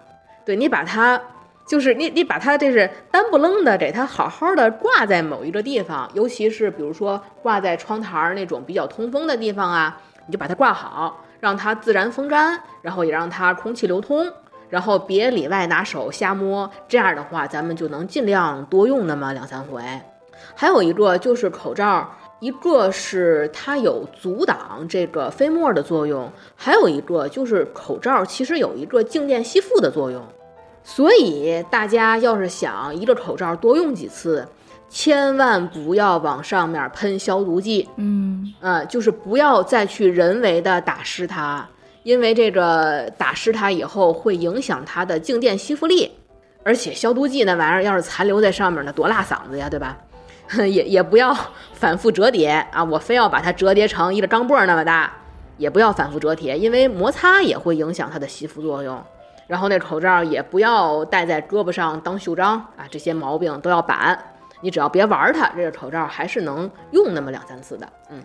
[0.45, 1.21] 对你把它。
[1.67, 14.31] 就是你，你把它这是单不楞的，给它好好的挂在某一个地方，尤其是比如说挂在窗台儿那种比较通风的地方啊，你就把它挂好，让它自然风干，然后也让它空气流通，
[14.69, 19.81] 然后别里外拿手瞎摸，这样的话咱们就能尽量多用那么两三回。
[20.55, 30.23] 还有一个就是口罩，一个是它有阻挡这个飞沫的作用，还有一个就是口罩其实有一个静电吸附的作用。
[30.83, 34.47] 所以大家要是想一个口罩多用几次，
[34.91, 41.65] 千万不要往上面喷消毒剂，嗯呃，就是不要再去人为的打湿它，
[42.03, 46.11] 因为这个打湿它以后会影响它的静电吸附力，
[46.61, 49.97] 而且消毒剂那玩意儿要是残留在上面呢，多辣嗓子呀，对吧？
[50.67, 51.33] 也也不要
[51.71, 55.09] 反复折叠啊，我非要把它折叠成一个钢镚儿那么大，
[55.55, 59.01] 也不要反复折叠，因为摩擦也会影响它的吸附作用。
[59.47, 64.21] 然后那口罩也不要戴在胳膊上当袖章啊，这些毛病都要板。
[64.61, 67.87] 你只要别玩它，这个口罩还是能用那么两三次的。
[68.09, 68.23] 嗯，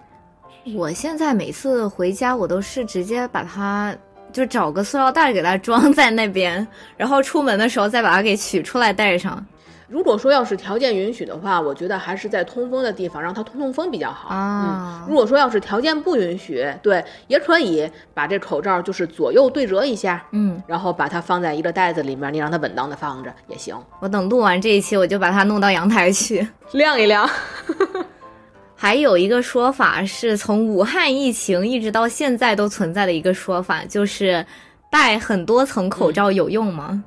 [0.75, 3.95] 我现在每次回家，我都是直接把它
[4.33, 9.45] 就找个塑料袋给它装在那边，然后出门的时候再把它给取出来戴上。
[9.89, 14.35] 如果说要是条件允许的话，我觉得还是在通风的地方让它通通风比较好。
[14.35, 26.47] 啊嗯，如果说要是条件不允许，对，也可以把这口罩就是左右对折一下，嗯，然后把它放在一个袋子里面，你让它稳当的放着也行，我等录完这一期，我就把它弄到阳台去。
[26.73, 27.29] 晾一晾。
[28.79, 34.45] 还有一个说法是从武汉疫情一直到现在都存在的一个说法，就是
[34.91, 37.03] 戴很多层口罩有用吗？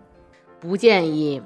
[0.60, 1.42] 不建议，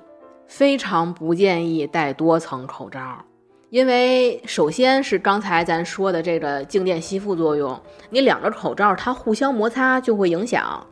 [0.55, 3.25] 非常不建议戴多层口罩，
[3.71, 10.85] 因为首先是刚才咱说的这个静电吸附作用，你两个口罩它互相摩擦就会影响。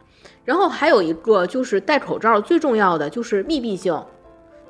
[0.43, 4.04] 然后还有一个就是戴口罩最重要的就是密闭性，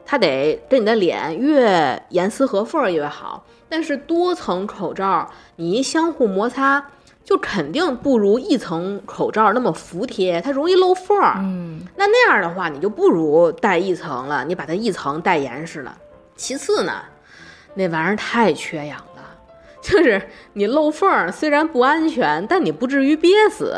[0.05, 3.45] 它得跟你的脸越严丝合缝越好。
[3.69, 6.85] 但是多层口罩你一相互摩擦，
[7.31, 11.35] 就肯定不如一层口罩那么服帖，它容易漏缝儿。
[11.37, 15.97] 嗯，那那样的话，你就不如戴一层了，你把它一层戴严实了。
[16.35, 16.91] 其次呢，
[17.73, 19.23] 那玩意儿太缺氧了，
[19.81, 23.73] 就是你漏缝儿虽然不安全，但你不至于憋死。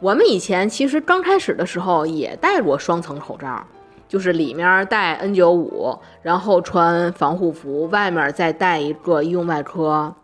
[0.00, 3.62] 我们以前其实刚开始的时候也戴过双层口罩，
[4.08, 10.14] 就是里面戴 N95，然后穿防护服，外面再戴一个医用外科。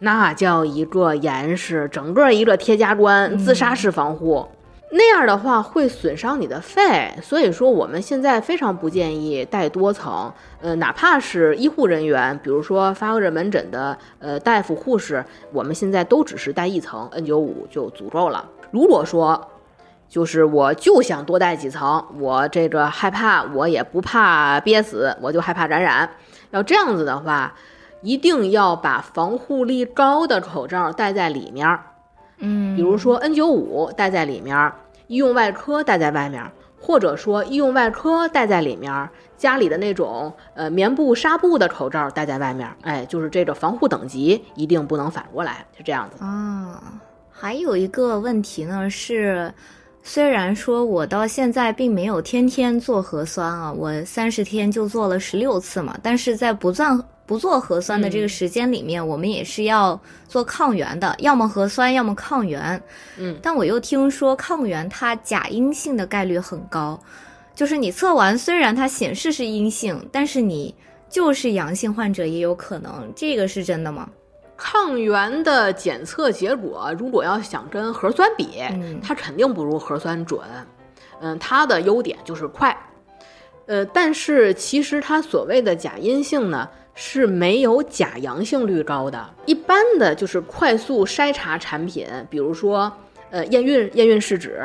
[0.00, 4.46] 那叫一个严实，整个一个贴加关，自杀式防护。
[4.90, 10.32] 那样的话会损伤你的肺，所以说我们现在非常不建议戴多层。
[10.62, 18.48] 呃，哪怕是医护人员，比如说发热门诊的呃大夫、护士，我们现在都只是戴一层 N95 就足够了。
[18.70, 19.48] 如果说
[20.08, 26.08] 就是我就想多戴几层，我这个害怕，我也不怕憋死，我就害怕感染。
[26.50, 27.52] 要这样子的话，
[28.02, 31.82] 一定要把防护力高的口罩戴在里面儿。
[32.38, 34.72] 嗯，比如说 N 九五戴在里面，
[35.08, 36.42] 医用外科戴在外面，
[36.80, 46.22] 或者说医用外科戴在里面，家里的那种呃棉布、纱布的口罩戴在外面，哎，就是这个防护等级一定不能反过来，是这样子。
[46.22, 46.80] 啊，
[47.30, 49.52] 还有一个问题呢是，
[50.04, 56.84] 虽然说我到现在并没有天天做核酸啊，我三十天就做了十六次嘛，但是在不做
[57.28, 62.82] 不做核酸的这个时间里面，我们也是要做抗原的，要么核酸，要么抗原。
[63.18, 66.98] 嗯，但我又听说抗原它假阴性的概率很高，
[67.54, 70.74] 就是你测完虽然它显示是阴性，但是你
[71.10, 74.08] 就是阳性患者也有可能，这个是真的吗？
[74.56, 80.40] 抗原的检测结果，如果要想跟核酸比，嗯它肯定不如核酸准。
[81.20, 82.74] 嗯，它的优点就是快。
[83.68, 89.22] 呃，但是其实它所谓的假阴性呢，是没有假阳性率高的。
[89.44, 92.90] 一般的就是快速筛查产品，比如说
[93.28, 94.64] 呃验孕验孕试纸，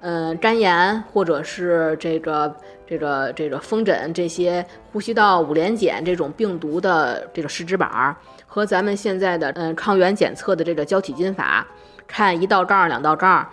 [0.00, 2.52] 呃肝炎或者是这个
[2.88, 8.16] 这个这个风疹这些呼吸道五联检这种病毒的这个试纸板儿，
[8.48, 11.64] 和咱们现在的嗯、呃抗原检测的这个胶体金法，
[12.08, 13.48] 看一道杠两道杠，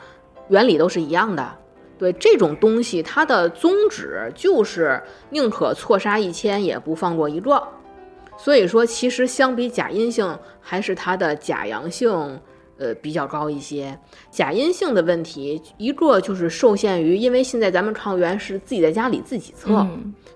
[0.50, 1.48] 原理都是一样的。
[1.98, 7.62] 对这种东西，它的宗旨就是宁可错杀一千，也不放过一个。
[8.38, 12.40] 所以说，其实相比假阴性，还是它的假阳性。
[12.80, 13.98] 呃，比较高一些，
[14.30, 19.84] 假阴性的问题，一个就是受限于，因为现在咱们抗原是自己在家里自己测，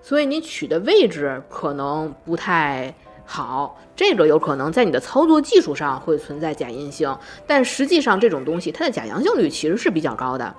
[0.02, 2.92] 所以你取的位置可能不太
[3.24, 10.52] 好，这个有可能在你的操作技术上会存在假阴性，但实际上这种东西它的假阳性率其实是比较高的，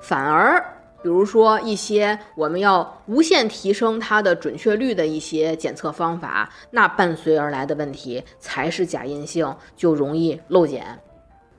[0.00, 0.58] 反而
[1.02, 10.98] 比如说一些我们要无限提升它的准确率的一些检测方法，那伴随而来的问题才是假阴性就容易漏检。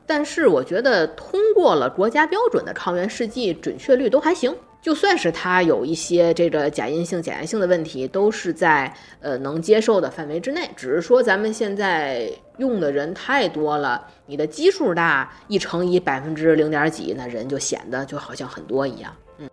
[0.05, 10.67] 但是我觉得通过了国家标准的抗原试剂准确率都还行，就算是它有一些这个假阴性、假阳性的问题，都是在呃能接受的范围之内。
[10.75, 19.15] 只是说咱们现在用的人太多了，你的基数大，一乘以百分之零点几，那人就显得就好像很多一样。
[19.37, 19.47] 嗯，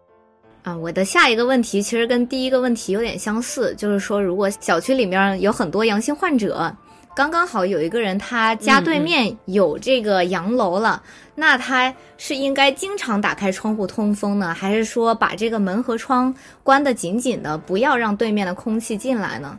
[0.62, 6.74] 啊，我的下一个问题其实跟第一个问题有点相似，就是说如果小区里面有很多阳性患者。
[7.18, 11.02] 刚刚好有一个人，他家对面有这个洋楼了，
[11.34, 19.58] 那他是应该经常打开窗户通风呢，还是说把这个门和窗关得紧紧的，不要让对面的空气进来呢？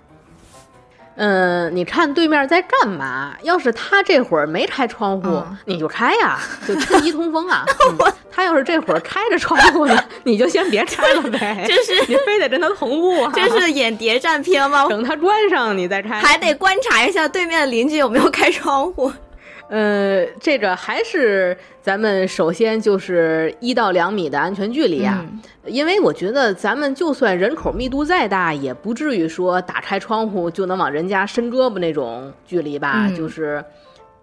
[1.22, 3.36] 嗯，你看对面在干嘛？
[3.44, 7.66] 要是他这会儿没开窗户，你就开呀， 就趁机通风啊。
[8.32, 11.66] 他要是这会儿开着窗户呢， 你就先别开了呗。
[11.68, 13.32] 这是你非得跟他同步啊？
[13.36, 14.88] 这是演谍战片吗？
[14.88, 19.12] 等他关上你再开，还得观察一下对面的邻居有没有开窗户。
[19.70, 25.24] 呃，这个还是咱们首先就是一到两米的安全距离啊，
[25.64, 33.64] 因为我觉得咱们就算人口密度再大，也不至于说打开窗户就能往人家伸胳膊那种距离吧，就是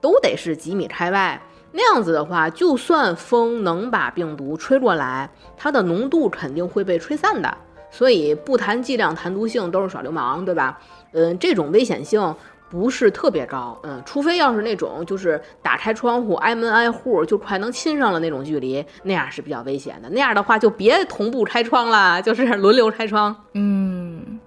[0.00, 1.40] 都得是几米开外。
[1.70, 7.56] 那样子的话，就算风能把病毒吹过来，它的浓度肯定会被吹散的。
[7.88, 10.78] 所以不谈剂量谈毒性都是耍流氓，对吧？
[11.12, 12.34] 嗯，这种危险性。
[12.78, 20.10] 不是特别高，嗯，除非要是那种就是打开窗户挨门挨户就快能亲上了那种距离，那样是比较危险的。
[20.10, 23.34] 那样的话就别同步开窗了，就是 轮流开窗。
[23.54, 24.38] 嗯，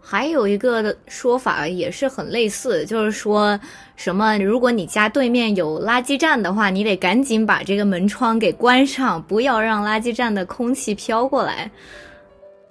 [0.00, 3.60] 还有一个说法也是很类似，就是说
[3.96, 11.70] 什么如果你家对面有垃圾站的话，你得赶紧把这个门窗给关上，不要让垃圾站的空气飘过来。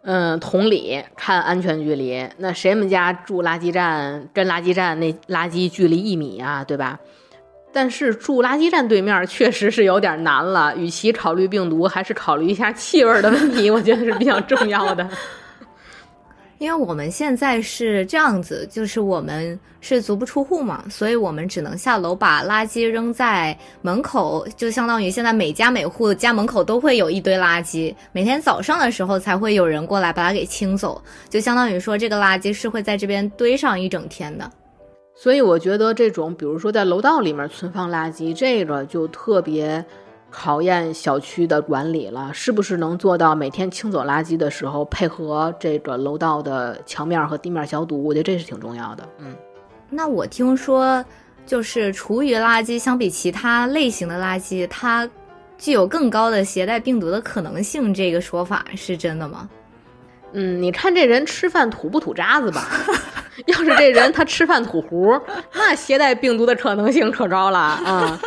[0.04, 7.00] 嗯，同理，看安全距离，那谁们家住垃圾站，跟垃圾站那垃圾距离一米啊，对吧？
[7.72, 15.08] 但是住垃圾站对面确实是有点难了，与其考虑病毒，还是考虑一下气味的问题，我觉得是比较重要的。
[16.62, 34.48] 因为我们现在是这样子，就是我们是足不出户嘛，所以我们只能下楼把垃圾扔在门口，就相当于现在每家每户家门口都会有一堆垃圾，每天早上的时候才会有人过来把它给清走，就相当于说这个垃圾是会在这边堆上一整天的。
[35.16, 39.84] 所以我觉得这种，比如说在楼道里面存放垃圾，这个就特别。
[40.32, 48.02] 考验小区的管理了，是不是能做到每天清走垃圾的时候配合这个楼道的墙面和地面消毒？
[48.04, 49.08] 我觉得这是挺重要的。
[49.20, 49.36] 嗯，
[49.90, 51.04] 那我听说，
[51.46, 55.08] 就是厨余垃圾相比其他类型的垃圾，它
[55.58, 59.50] 具有更高的携带病毒的可能性，这个说法是真的吗？
[60.34, 62.70] 嗯，你看这人吃饭吐不吐渣子吧？
[63.48, 65.20] 要是这人他吃饭吐糊，
[65.54, 68.20] 那携带病毒的可能性可高了啊。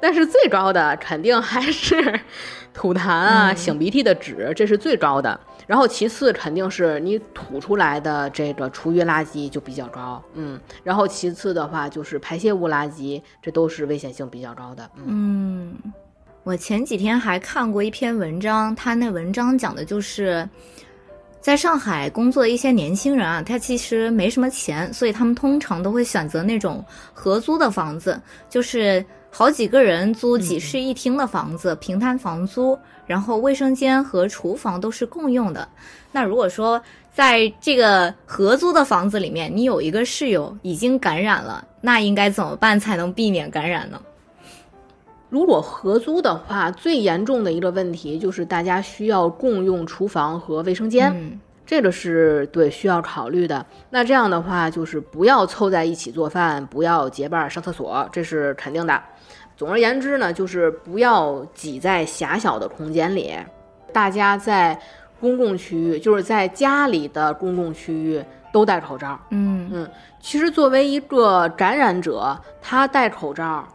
[0.00, 2.20] 但是最高的肯定还是
[2.74, 5.38] 吐痰啊、擤鼻涕的纸，这是最高的。
[5.66, 10.60] 然后其次肯定是你吐出来的这个厨余垃圾就比较高，嗯。
[10.84, 14.88] 然后其次的话就是排泄物垃圾，这都是危险性比较高的。
[15.04, 15.74] 嗯，
[16.44, 20.48] 我前几天还看过一篇文章，他那文章讲的就是
[21.40, 29.04] 在上海工作的一些年轻人啊，他其实没什么钱，所以他们通常都会选择那种合租的房子，就是。
[29.30, 35.68] 好几个人租几室一厅的房子，平摊房租，然后卫生间和厨房都是共用的。
[36.10, 36.80] 那如果说
[37.12, 44.00] 在这个合租的房子里面，你有一个室友已经感染了，那应该怎么办才能避免感染呢？
[45.28, 51.38] 如果合租的话，最严重的一个问题就是大家需要共用厨房和卫生间。
[51.66, 53.66] 这个是对需要考虑的。
[53.90, 59.02] 那这样的话，就是不要凑在一起做饭，不要结伴上厕所，这是肯定的。
[59.56, 63.34] 总而言之呢，就是不要挤在狭小的空间里。
[63.92, 64.78] 大家在
[65.18, 69.18] 公共区域，就是在家里的公共区域都戴口罩。
[69.30, 69.90] 嗯嗯，
[70.20, 73.66] 其实作为一个感染者，他戴口罩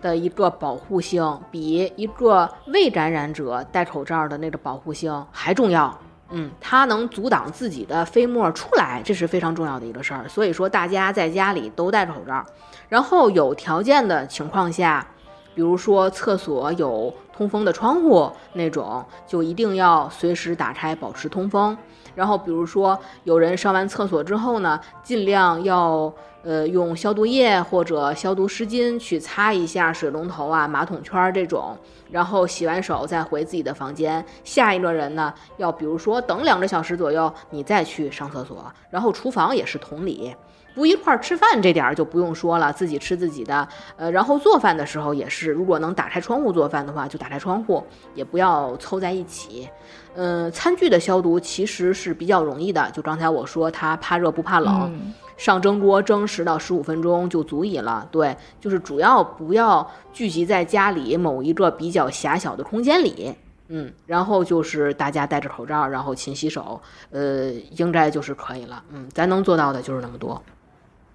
[0.00, 5.98] 的一个保护性，比一个未感染者戴口罩的那个保护性还重要。
[6.30, 10.28] 嗯，它能阻挡自己的飞沫出来，这是非常重要的一个事儿。
[10.28, 12.44] 所以说，大家在家里都戴着口罩，
[12.88, 15.06] 然后有条件的情况下，
[15.54, 21.76] 比如说厕所有通风的窗户那种，就一定要随时打开，保持通风。
[22.14, 26.12] 然后，比如说有人上完厕所之后呢，尽量要。
[26.46, 31.76] 呃，用消毒液或者消毒湿巾去擦一下水龙头啊、马桶圈这种，
[32.08, 34.24] 然后洗完手再回自己的房间。
[34.44, 38.72] 下一个人呢，要比如说等两个小时左右，你再去上厕所。
[38.90, 40.32] 然后厨房也是同理，
[40.72, 43.66] 不一块吃饭这点儿就不用说了，自己吃自己的。
[43.96, 47.82] 呃，然后做饭的时候也是，如果能打开窗户做饭的话，就打开窗户，
[48.14, 49.68] 也不要凑在一起。
[50.16, 54.90] 嗯，餐具的消毒其实是比较容易的，就刚才我说它怕热不怕冷。
[55.36, 58.08] 上蒸锅蒸十到十五分钟就足以了。
[58.10, 63.34] 对，就是主要不要聚集在家里某一个比较狭小的空间里。
[63.68, 68.82] 嗯，然后就是大家戴着口罩，然后勤洗手，呃，应该就是可以了。
[68.90, 70.42] 嗯，咱能做到的就是那么多。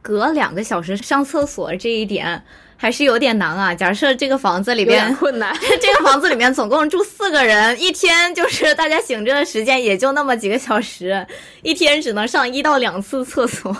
[0.03, 2.43] 隔两个小时上厕所这一点
[2.81, 3.75] 还是有点难啊。
[3.75, 11.23] 假设这个房子里边困难， 这个房子里面总共住四个人，一天就是大家醒着的时间也就那么几个小时，
[11.61, 13.75] 一天只能上一到两次厕所。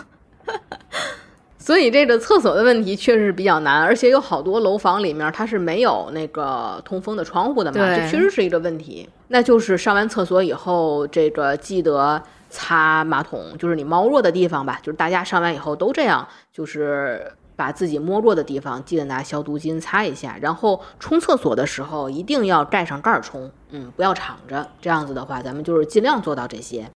[1.57, 9.09] 所以这个厕所的问题确实是比较难，而且有好多楼房里面它是没有那个通风的窗户的嘛，这确实是一个问题。
[9.29, 17.31] 那就是上完厕所以后，这个记得擦马桶，就是你猫弱的地方吧，就是大家上完以后都这样，就是
[17.61, 26.89] 把自己摸过的地方记得拿消毒巾擦一下，然后冲厕所的时候一定要盖上盖儿冲，嗯，不要敞着，这样子的话，咱们就是尽量做到这些。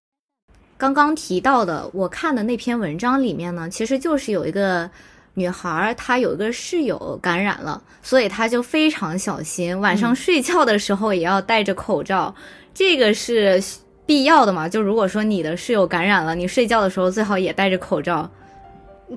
[0.76, 4.90] 刚刚提到的，我看的那篇文章里面呢，其实就是有一个
[5.34, 12.34] 女孩，她有一个室友感染了，所以她就非常小心，晚上睡觉的时候也要戴着口罩。
[12.74, 13.62] 这个是
[14.04, 14.68] 必要的嘛？
[14.68, 18.28] 就如果说你的室友感染了，你睡觉的时候最好也戴着口罩。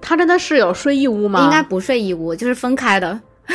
[0.02, 1.44] 他跟他室友睡一屋吗？
[1.44, 3.20] 应该不睡一屋，就是分开的。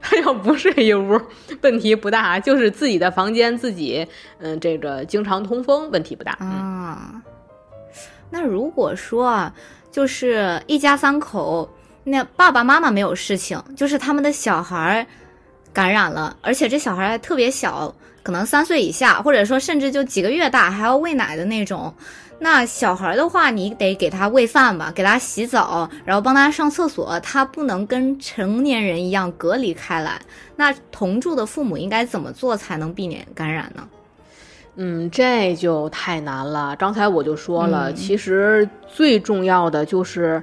[0.00, 1.20] 他要不睡一屋，
[1.60, 4.06] 问题不大，就是自己的房间自己，
[4.38, 7.20] 嗯，这个经常通风，问题不大啊。
[8.30, 9.52] 那如果说啊，
[9.90, 11.68] 就是一家三口，
[12.04, 15.06] 那爸爸妈妈没有事情，就是他们的小孩
[15.72, 21.92] 感染了，而且这小孩还特别小，可能三岁以下，或者说甚至就几个月大，还要喂奶的那种。
[22.38, 30.20] 那小孩的话，你得给他喂饭吧，给他洗澡，然后帮他上厕所，他不能跟成年人一样隔离开来。
[30.56, 33.88] 那同住的父母应该怎么做才能避免感染呢？
[34.76, 36.76] 嗯，这就太难了。
[36.76, 40.42] 刚才我就说了，其实最重要的就是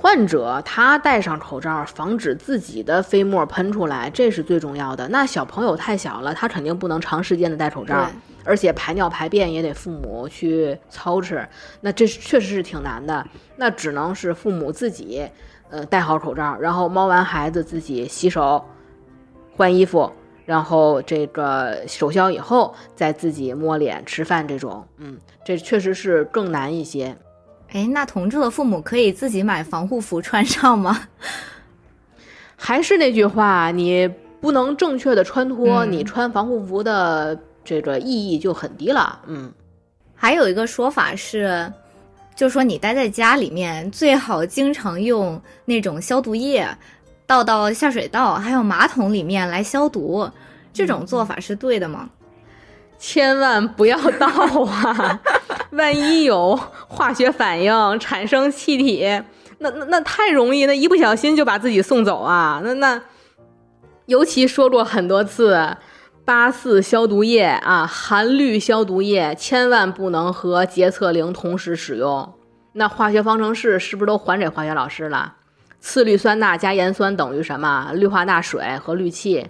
[0.00, 5.08] 患者他戴上口罩，防止自己的飞沫喷出来，这是最重要的。
[5.08, 8.08] 那小朋友太小了，他肯定不能长时间的戴口罩。
[8.44, 11.44] 而且排尿排便也得父母去操持，
[11.80, 13.26] 那这确实是挺难的。
[13.56, 15.28] 那只能是父母自己，
[15.68, 18.64] 呃，戴好口罩，然后猫完孩子自己洗手、
[19.56, 20.12] 换衣服，
[20.44, 24.86] 然后这个手消以后再自己摸脸吃饭这种。
[24.98, 27.16] 嗯，这确实是更难一些。
[27.72, 31.08] 哎，那同住的父母可以自己买防护服穿上吗？
[32.56, 34.08] 还是那句话，你
[34.40, 37.38] 不能正确的穿脱，你穿防护服的。
[37.68, 39.52] 这个意义就很低了，嗯，
[40.14, 41.68] 还有一个说法是，
[42.36, 46.64] 就说你待在家里面最好经常用那种消毒液
[47.26, 50.30] 倒到下水道还有马桶里面来消毒，
[50.72, 52.08] 这种做法是对的吗？
[52.98, 54.26] 千万不要倒
[54.64, 55.20] 啊！
[55.72, 59.22] 万一有化学反应产生气体，
[59.58, 62.60] 那那那太容易，那一不小心就把自己送走啊！
[62.64, 63.02] 那那，
[64.06, 65.76] 尤其说过很多次。
[66.24, 72.34] 八四消毒液啊，含氯消毒液千万不能和洁厕灵同时使用。
[72.72, 75.34] 那化学方程式是不是都还给化学老师了？
[75.78, 77.92] 次氯酸钠加盐酸等于什么？
[77.94, 79.46] 氯化钠水和氯气。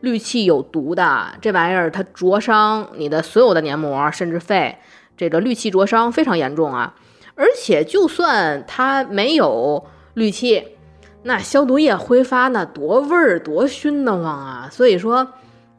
[0.00, 4.76] 氯气有毒的，这玩意儿它灼伤你的所有的黏膜，甚至肺。
[5.16, 6.94] 这个氯气灼伤非常严重啊！
[7.34, 10.76] 而且就算它没有氯气，
[11.22, 14.68] 那消毒液挥发那多味儿多熏得慌啊！
[14.70, 15.28] 所以说。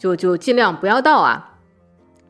[0.01, 1.57] 就就尽量不要倒啊，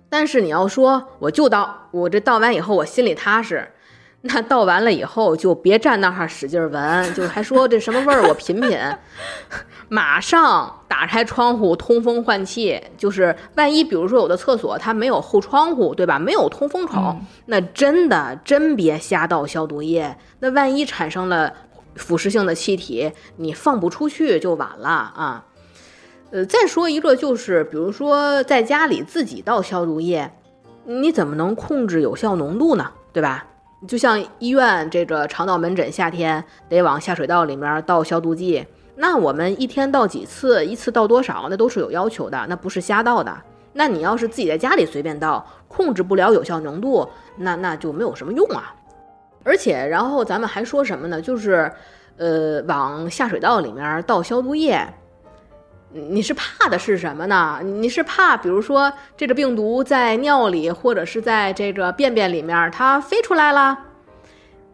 [0.10, 3.66] 但是你要说我就倒，我这倒完以后我心里踏实，
[4.24, 8.78] 那倒完了以后就别站那哈使劲闻，就还说这什么味儿我品品，
[9.90, 16.20] 马上打开窗户通风换气，就是万一比如说有的厕所它没有后窗户，对吧？
[16.20, 17.18] 没有通风口，
[17.48, 21.52] 那真的真别瞎倒消毒液，那万一产生了
[21.96, 25.46] 腐蚀性的气体，你放不出去就晚了啊。
[26.30, 30.32] 呃，再说一个就是，比如说在家里自己倒消毒液，
[30.86, 32.92] 你怎么能控制有效浓度呢？
[33.12, 33.48] 对吧？
[33.88, 38.66] 就像医院这个肠道门诊，夏天得往下水道里面倒消毒剂，
[38.96, 43.36] 那我们一天倒几次，一次倒多少，那都是有要求的，那不是瞎倒的。
[43.74, 47.08] 那你要是自己在家里随便倒，控制不了有效浓度，
[47.38, 48.76] 那那就没有什么用啊。
[49.44, 51.20] 而且，然后咱们还说什么呢？
[51.20, 51.72] 就是，
[52.18, 54.86] 呃，往下水道里面倒消毒液。
[55.94, 57.60] 你是怕的是什么呢？
[57.64, 63.78] 你是怕，比如说这个病毒在尿里或者是在这个便便里面它飞出来了。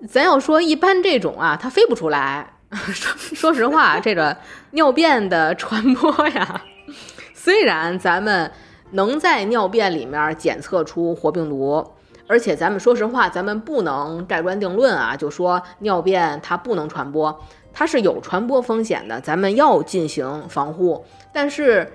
[0.08, 2.54] 咱要说一般这种啊，它飞不出来。
[2.70, 4.38] 说说实话，这个
[4.72, 6.62] 尿便的传播呀，
[7.34, 8.52] 虽然咱们
[8.92, 11.94] 能在尿便里面检测出活病毒，
[12.28, 17.42] 而且咱们说实话，咱们不能盖棺定论啊，就说尿便它不能传播。
[17.78, 21.88] 它是有传播风险的，咱们要进行防护，但是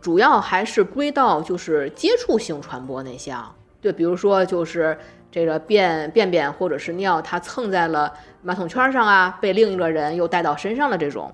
[0.00, 4.96] 主要还是归到就是接触性传播那项，对，比如说就是
[5.30, 8.10] 这个便便便或者是尿，它蹭在了
[8.40, 11.30] 马桶圈上啊，被另一个人又带到身上了这种，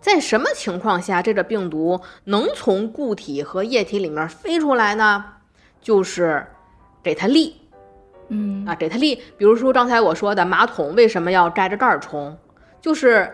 [0.00, 5.24] 在什么情况下这个病毒能从固体和液体里面飞出来呢？
[5.80, 6.46] 就是
[7.02, 7.56] 给它立，
[8.28, 12.38] 嗯啊，给它立，比如说刚才我说的马桶为什么要盖着盖儿冲？
[12.80, 13.28] 就是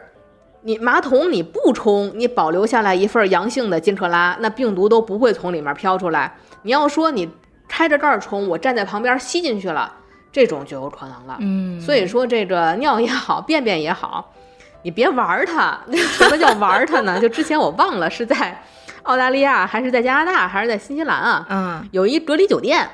[0.63, 6.35] 你马桶你不冲，你保留下来一份阳性的金克拉，那病毒都不会从里面飘出来。
[6.63, 7.31] 你要说你
[7.69, 9.93] 开着盖儿冲，我站在旁边吸进去了，
[10.33, 11.37] 这种就有可能了。
[11.41, 14.33] 嗯，所以说这个尿也好，便便也好，
[14.83, 15.79] 你别玩它。
[15.93, 17.21] 什么叫玩它呢？
[17.21, 18.63] 就之前我忘了是在
[19.03, 21.47] 澳大利亚还是在加拿大还是在新西兰啊？
[21.51, 22.89] 嗯，有一隔离酒店，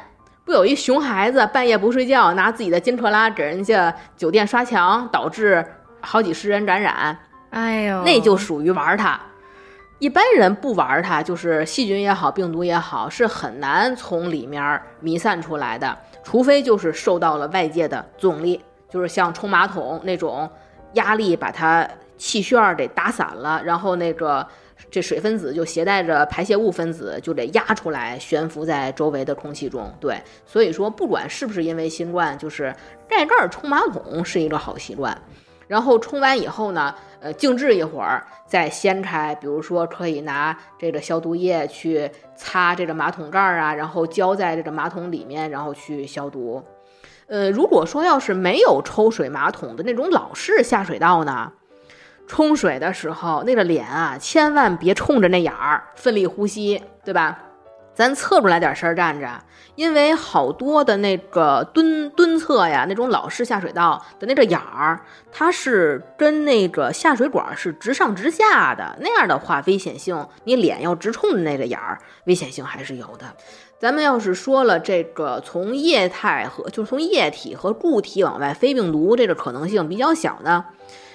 [0.45, 5.65] 不有一熊孩子半夜不睡觉，拿自己的金克拉给人家酒店刷墙，导致。
[6.01, 7.19] 好几十人感染，
[7.51, 9.21] 哎呦，那就属于玩它。
[9.99, 15.95] 一般人不玩它，就是细菌也好，病毒也好，是很难从里面弥散出来的。
[16.25, 20.49] 除非就是受到了外界的作用力，就是像冲马桶那种
[20.95, 21.87] 压力把它
[22.17, 24.47] 气旋给打散了，然后那个
[24.91, 29.93] 这水分子就携带着排泄物分子就得压出来，悬浮在周围的空气中。
[30.01, 32.75] 对，所以说不管是不是因为新冠，就是
[33.07, 35.15] 盖盖冲马桶是一个好习惯。
[35.71, 46.61] 然后冲完以后呢，呃，静置一会儿再掀开，比如说可以拿这个消毒液去擦这个马桶盖儿啊，然后浇在这个马桶里面，然后去消毒。
[47.29, 51.53] 呃，如果说要是没有抽水马桶的那种老式下水道呢，
[52.27, 57.39] 冲水的时候那个脸啊，千万别冲着那眼儿奋力呼吸，对吧？
[57.95, 59.29] 咱侧出来点身站着，
[59.75, 73.27] 因为好多的那个蹲蹲侧呀，那种老式下水道的那个眼儿，它是跟那个下水管是直上直下的，那样的话危险性，你脸要直冲着那个眼儿，危险性还是有的。
[73.79, 80.65] 咱们要是说了这个从液态和就是从液体和固体往外飞病毒，这个可能性比较小呢，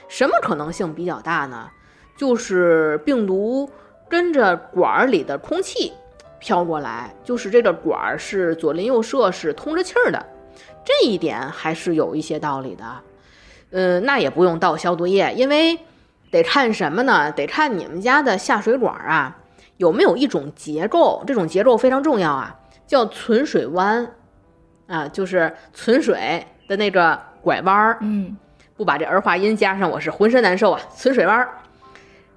[0.08, 1.70] 什么可能性比较大呢？
[2.18, 3.70] 就是病毒
[4.10, 5.94] 跟着管儿里的空气。
[6.46, 10.24] 飘过来，就是这个管儿是左邻右舍是通着气儿的，
[10.84, 12.86] 这一点还是有一些道理的。
[13.72, 15.76] 嗯，那也不用倒消毒液，因为
[16.30, 17.32] 得看什么呢？
[17.32, 19.36] 得看你们家的下水管啊
[19.78, 24.08] 有没有一种结构，这种结构非常重要啊，叫存水弯
[24.86, 27.98] 啊，就是存水的那个拐弯儿。
[28.02, 28.38] 嗯，
[28.78, 30.80] 不把这儿化音加上，我是浑身难受啊。
[30.96, 31.50] 存水弯儿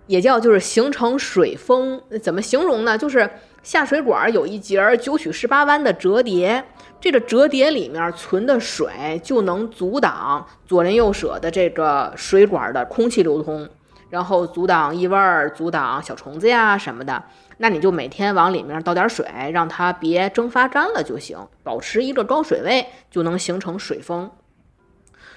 [0.06, 2.96] 也叫就是形成水封，怎么形容呢？
[2.96, 3.28] 就是。
[3.68, 6.64] 下水管有一节九曲十八弯的折叠，
[6.98, 13.68] 这个折叠里面存的水就能阻挡左邻右舍的这个水管的空气流通，
[14.08, 17.22] 然后阻挡异味儿、阻挡小虫子呀什么的。
[17.58, 24.30] 那你就每天往里面倒点水，让它别蒸发干了就行，保持一个高水位就能形成水封。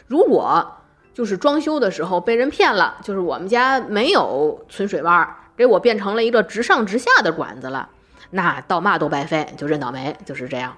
[0.07, 0.77] 如果
[1.13, 7.89] 就是装修的时候被人骗了，就是我们家没有存水弯，给我变成了一个直上直下的管子了。
[8.32, 10.73] 那倒嘛都白费，就认倒霉，就是这样。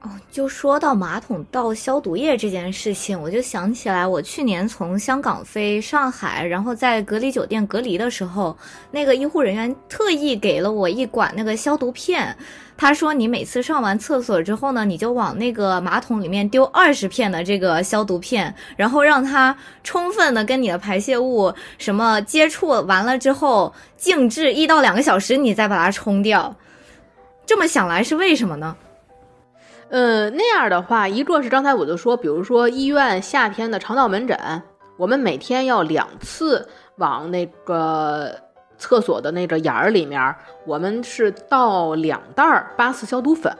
[0.00, 8.54] 哦，就说到马桶倒消毒液这件事情，我就想起来，我去年从香港飞上海，然后在隔离酒店隔离的时候，
[8.90, 12.36] 那个医护人员特意给了我一管那个消毒片。
[12.76, 26.54] 他说，你每次上完厕所之后呢，你就往那个马桶里面丢二十片的这个消毒片，然后让它充分的跟你的排泄物什么接触完了之后，静置一到两个小时，你再把它冲掉。
[27.46, 28.76] 这么想来是为什么呢？
[29.90, 34.62] 呃，那样的话，一个是刚才我就说，比如说医院夏天的肠道门诊，
[34.96, 36.66] 我们每天要两次
[36.96, 38.34] 往那个
[38.78, 40.34] 厕所的那个眼儿里面，
[40.66, 43.54] 我们是倒两袋儿八四消毒粉。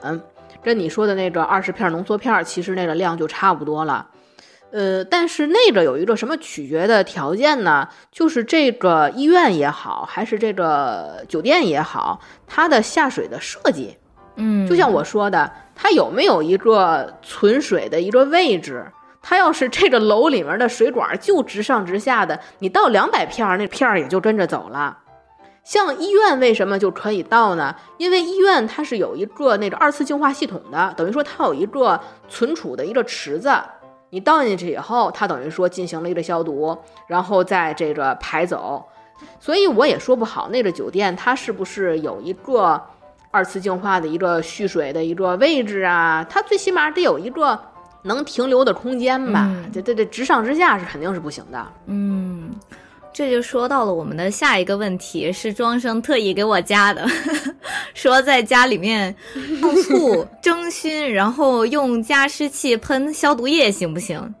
[0.63, 4.05] 跟你说的那个二十片浓缩片，其实那个量就差不多了。
[4.75, 7.87] 呃，但是那个有一个什么取决的条件呢？
[8.11, 13.95] 就是这个医院也好，还是这个酒店也好，它的下水的设计，
[14.35, 18.85] 嗯，就像我说的，它有没有一个存水的一个位置？
[19.21, 24.97] 它要是这个楼里面的水管就直上直下的，你倒两百片儿，那片儿也就跟着走了。
[25.63, 27.73] 像医院为什么就可以倒呢？
[27.97, 33.49] 因为医院它是有一个那个二次净化系统的，等于说它有一个存储的一个池子。
[34.15, 38.81] 你倒进去以后，它等于说进行了一个消毒，然后再这个排走，
[39.41, 42.81] 所以我也说不好那个酒店它是不是有一个
[43.29, 46.25] 二次净化的一个蓄水的一个位置啊？
[46.29, 47.59] 它最起码得有一个
[48.03, 49.53] 能停留的空间吧？
[49.73, 51.67] 这这这直上直下是肯定是不行的。
[51.87, 52.55] 嗯。
[53.15, 57.07] 这就说到了我们的下一个问题，是庄生特意给我加的，
[57.95, 59.15] 说在家里面
[59.61, 64.35] 用醋 蒸熏，然后用加湿器喷消毒液行不行？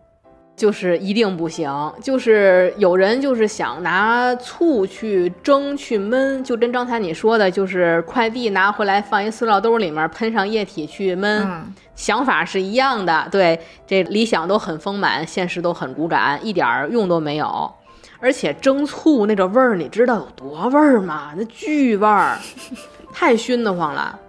[0.57, 1.71] 就是一定不行，
[2.03, 11.47] 就是有人就是想拿醋去蒸去焖，就跟刚才你说的，就是快递拿回来放一塑料兜里面喷上液体去焖，
[11.95, 13.25] 想法是一样的。
[13.31, 13.57] 对，
[13.87, 17.73] 这理想都很丰满，现实都很骨感，一点用都没有。
[18.19, 21.31] 而且蒸醋那个味儿，你知道有多味儿吗？
[21.35, 22.37] 那巨味儿，
[23.13, 24.19] 太熏得慌了。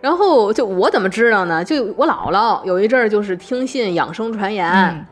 [0.00, 1.64] 然后就我怎么知道呢？
[1.64, 5.06] 就我姥姥有一阵儿就是听信养生传言，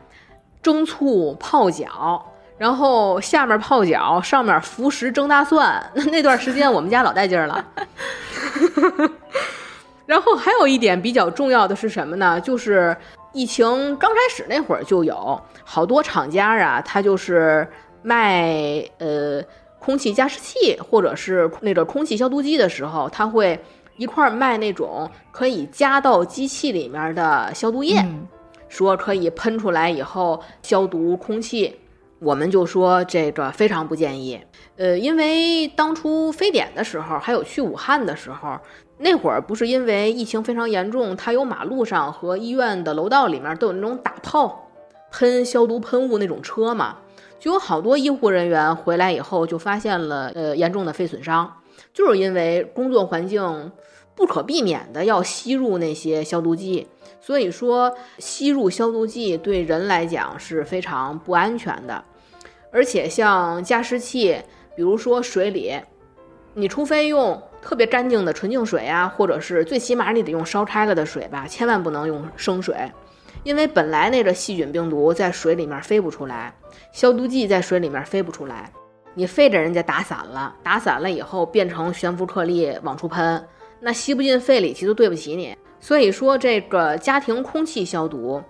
[0.61, 2.25] 蒸醋泡脚，
[2.57, 5.83] 然后下面泡脚，上面服食蒸大蒜。
[5.93, 7.65] 那那段时间我们家老带劲儿了。
[10.05, 12.39] 然后还有一点比较重要的是什么呢？
[12.39, 12.95] 就是
[13.33, 17.67] 疫情刚开始那会儿就有好多厂家啊，他就是。
[18.07, 19.43] 卖呃
[19.79, 23.59] 空气加湿器或者是那个空气消毒机的时候，他会
[23.97, 28.01] 一块卖那种可以加到机器里面的消毒液，
[28.69, 31.75] 说可以喷出来以后消毒空气。
[32.19, 34.39] 我们就说这个非常不建议。
[34.77, 38.57] 呃，因为当初非典的时候，还有去武汉的时候，
[38.99, 44.69] 那会儿不是因为疫情非常严重，它有马路上和医院的楼道里面都有那种打炮
[45.11, 46.97] 喷消毒喷雾那种车嘛。
[47.39, 51.61] 就有好多医护人员回来以后就发现了呃严重的肺损伤，
[51.93, 53.71] 就是因为工作环境
[54.15, 56.87] 不可避免的要吸入那些消毒剂，
[57.21, 62.03] 所以说吸入消毒剂对人来讲是非常不安全的。
[62.71, 64.41] 而且像加湿器，
[64.75, 65.79] 比如说水里，
[66.55, 72.75] 你除非用特别干净的纯净水啊，或者是最起码你得用烧开了的水吧，千万不能用生水。
[73.43, 76.53] 因为本来那个细菌病毒在水里面飞不出来，
[76.91, 78.71] 消毒剂在水里面飞不出来，
[79.13, 83.47] 你非着人家打散了，打散了以后变成悬浮颗粒往出喷，
[83.79, 85.55] 那吸不进肺里其实对不起你。
[85.79, 88.41] 所以说这个家庭空气消毒，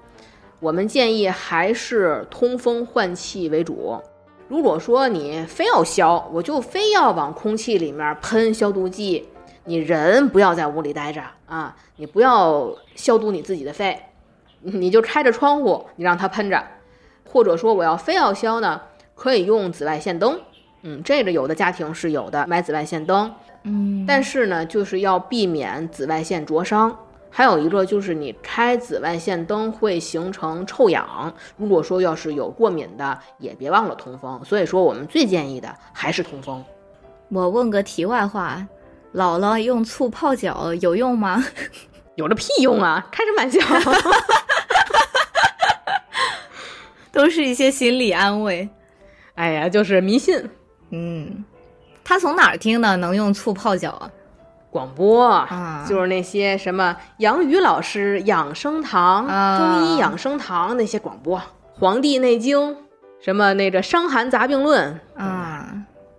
[0.60, 4.02] 我们建议还是通风换气为主。
[4.48, 9.28] 如果说你非要消，我就非要往空气里面喷消毒剂，
[9.66, 14.00] 你人不要在屋里待着啊，你不要消毒你自己的肺。
[14.74, 16.62] 你就开着窗户，你让它喷着，
[17.26, 18.82] 或者说我要非要消呢，
[19.16, 20.40] 可以用紫外线灯。
[20.84, 23.34] 嗯，这个有的家庭是有的，买紫外线灯。
[23.64, 26.96] 嗯，但是呢，就是要避免紫外线灼伤。
[27.30, 34.44] 还有一个就是你开紫外线灯会形成臭氧，如果说要是有过敏的，也别忘了通风。
[34.46, 36.64] 所以说我们最建议的还是通风。
[37.30, 38.66] 我问个题外话，
[39.14, 41.44] 姥姥用醋泡脚有用吗？
[42.16, 43.06] 有这屁用啊！
[43.12, 43.60] 开什么玩笑？
[47.18, 48.70] 都是一些心理安慰。
[49.34, 50.48] 哎呀，就是迷信。
[50.92, 51.44] 嗯，
[52.04, 52.96] 他从哪儿听的？
[52.98, 54.12] 能用醋泡脚啊？
[54.70, 61.40] 广播啊，就是那些什么杨宇老师养生堂、中医养生堂那些广播，
[61.74, 62.60] 《黄帝内经》
[63.20, 65.74] 什么那个《伤寒杂病论》啊。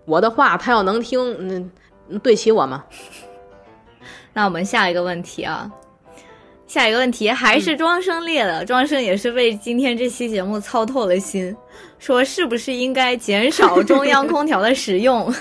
[0.04, 1.70] 我的话他要能听，
[2.08, 2.84] 那对起我吗？
[4.34, 5.70] 那我们下一个问题啊。
[6.68, 11.56] 下一个问题还是庄生列的，庄生也是为今天这期节目操透了心，
[11.98, 15.32] 说是不是应该减少中央空调的使用？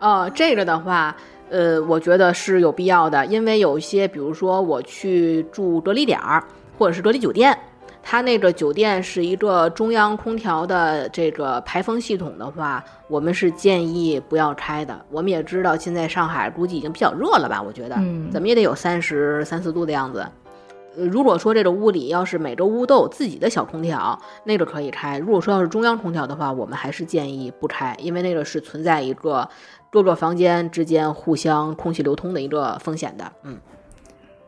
[0.00, 1.16] 哦， 这个的话，
[1.48, 6.42] 呃，我觉得是有必要的，因为有一些，比如说我去住隔离点儿，
[6.76, 7.56] 或者是隔离酒店。
[8.02, 14.98] 它那个酒店是一个中央空调的这个排风系统的话，我们是建议不要开的。
[15.10, 17.62] 我们也知道现在上海估计已经比较热了吧？
[17.62, 20.26] 我觉得，嗯怎么也得有三十三四度的样子。
[20.96, 29.48] 呃如果说这个屋里要是每个屋都有自己的小空调，那个可以开；如果说要是中央空调的话，我们还是建议不开，因为那个是存在一个
[29.88, 33.30] 各个房间之间互相空气流通的一个风险的。
[33.44, 33.56] 嗯，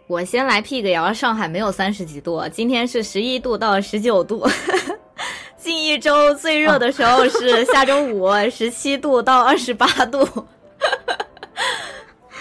[0.06, 4.46] 我先来辟个谣，上海没有三十几度，今天是十一度到十九度。
[5.56, 10.26] 近一周最热的时候是下周五， 十七度到二十八度。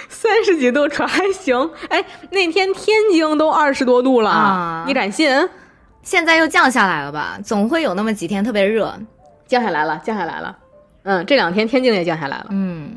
[0.10, 1.70] 三十几度可还行？
[1.90, 5.30] 哎，那天天津都二十多度了，啊你敢信？
[6.02, 7.40] 现在又降下来了吧？
[7.44, 8.94] 总会有那么几天特别热。
[9.48, 10.58] 降下来了，降下来了。
[11.04, 12.48] 嗯，这两天天津也降下来了。
[12.50, 12.96] 嗯，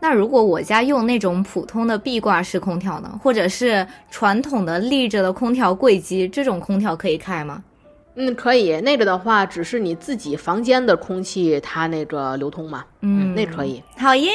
[0.00, 7.62] 那如果我家用那种普通的壁挂式空调呢，或者是传统的立着的空调柜机，这种空调可以开吗？
[8.16, 8.78] 嗯，可以。
[8.80, 12.84] 那个的话，只是你自己房间的空气它那个流通嘛。
[13.02, 13.82] 嗯那可以。
[13.96, 14.30] 好耶，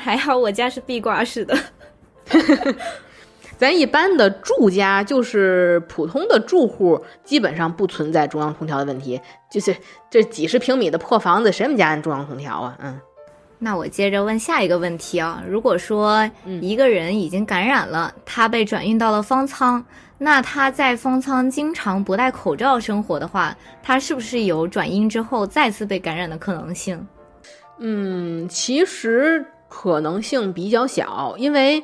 [0.00, 1.56] 还好我家是壁挂式的。
[3.58, 9.20] 咱一般的住家就是普通的住户，基本上不存在中央空调的问题。
[9.50, 9.74] 就是
[10.08, 12.78] 这几十平米的破房子，谁们家安中央空调啊？
[12.80, 13.00] 嗯，
[13.58, 16.30] 那我接着问下一个问题啊，如果说
[16.60, 19.84] 一个人已经感染了，他被转运到了方舱，
[20.16, 27.04] 那他在方舱经常不戴口罩生活的话，他是不是有转阴之后再次被感染的可能性？
[27.78, 31.82] 嗯，其实可能性比较小，因为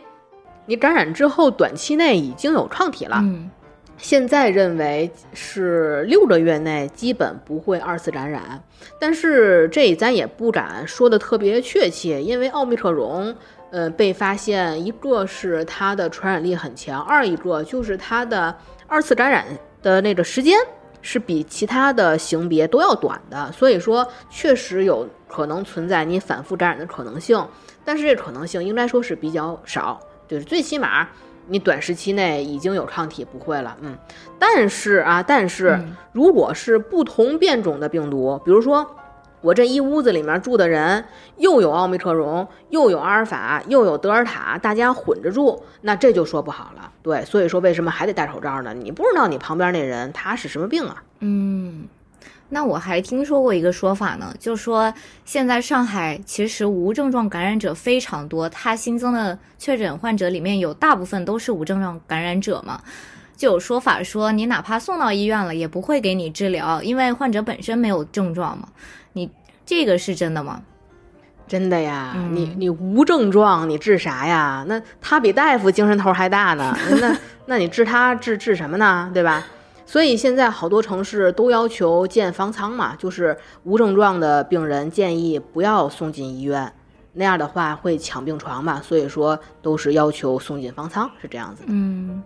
[0.66, 3.18] 你感染之后短期内已经有抗体了。
[3.20, 3.50] 嗯
[3.96, 8.62] 现在认为是六个月内基本不会二次感染，
[8.98, 13.34] 但是这咱也不敢说的特别确切，因为奥密克戎，
[13.70, 18.54] 呃，被发现一个是它的传染力很强，二一个就是它的
[18.86, 19.46] 二次感染
[19.82, 20.58] 的那个时间
[21.00, 27.42] 是比其他的型别都要短的，所以说确实有可能存在你反复感染的可能性，
[27.84, 31.08] 但是这可能性应该说是比较少，就是最起码。
[31.48, 33.96] 你短时期内已经有抗体，不会了，嗯。
[34.38, 38.86] 但是啊，但是嗯如果是不同变种的病毒，比如说
[39.40, 41.04] 我这一屋子里面住的人
[41.36, 46.90] 又有奥密克戎，又有阿尔法，又有德尔塔，大家混着住，那这就说不好了。
[47.02, 48.72] 对，所以说为什么还得戴口罩呢？
[48.72, 51.02] 你不知道你旁边那人他是什么病啊？
[51.20, 51.84] 嗯，
[52.54, 54.94] 那我还听说过一个说法呢，就说
[55.24, 62.80] 现在上海其实无症状感染者非常多，它新增的确诊患者里面有大部分都是无症状感染者嘛。
[63.36, 68.68] 就有说法说，你哪怕送到医院了，也不会给你治疗，因为患者本身没有症状嘛。
[69.14, 69.28] 你
[69.66, 70.62] 这个是真的吗？
[71.48, 74.64] 真的呀，嗯你你无症状，你治啥呀？
[74.68, 79.10] 那他比大夫精神头还大呢，那那你治他治治什么呢？
[79.12, 79.44] 对吧？
[79.86, 86.72] 所以现在好多城市都要求建方舱嘛，就是无症状的病人建议不要送进医院，
[87.12, 91.68] 那样的话会抢病床嘛，所以说都是要求送进方舱，是这样子的。
[91.68, 92.22] 嗯，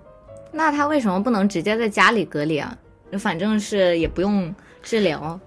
[0.53, 2.77] 那他为什么不能直接在家里隔离啊？
[3.19, 5.39] 反正是也不用治疗。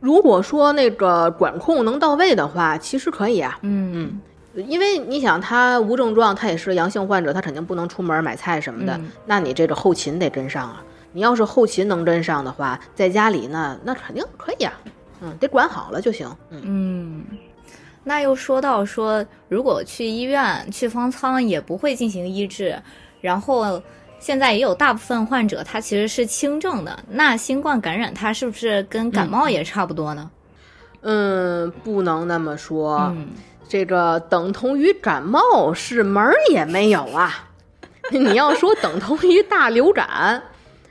[0.00, 4.20] 如果说那个管控能到位的话，其实可以啊，嗯
[4.54, 10.84] 因为你想他无症状，他也是阳性患者，他肯定不能出门买菜什么的，嗯那你这个后勤得跟上啊。
[11.14, 14.72] 你要是后勤能跟上的话，在家里呢，那肯定可以啊，
[15.22, 16.60] 嗯，得管好了就行，嗯。
[16.64, 17.24] 嗯，
[18.02, 22.76] 那又说到说，如果去医院去方舱也不会进行医治，
[23.20, 23.80] 然后
[24.18, 30.30] 现在也有大部分患者他其实是轻症的，那新冠感染它是不是跟感冒也差不多呢？
[31.02, 33.28] 嗯，不能那么说，嗯
[33.66, 37.48] 这个等同于感冒是门儿也没有啊。
[38.12, 40.42] 你要说等同于大流感，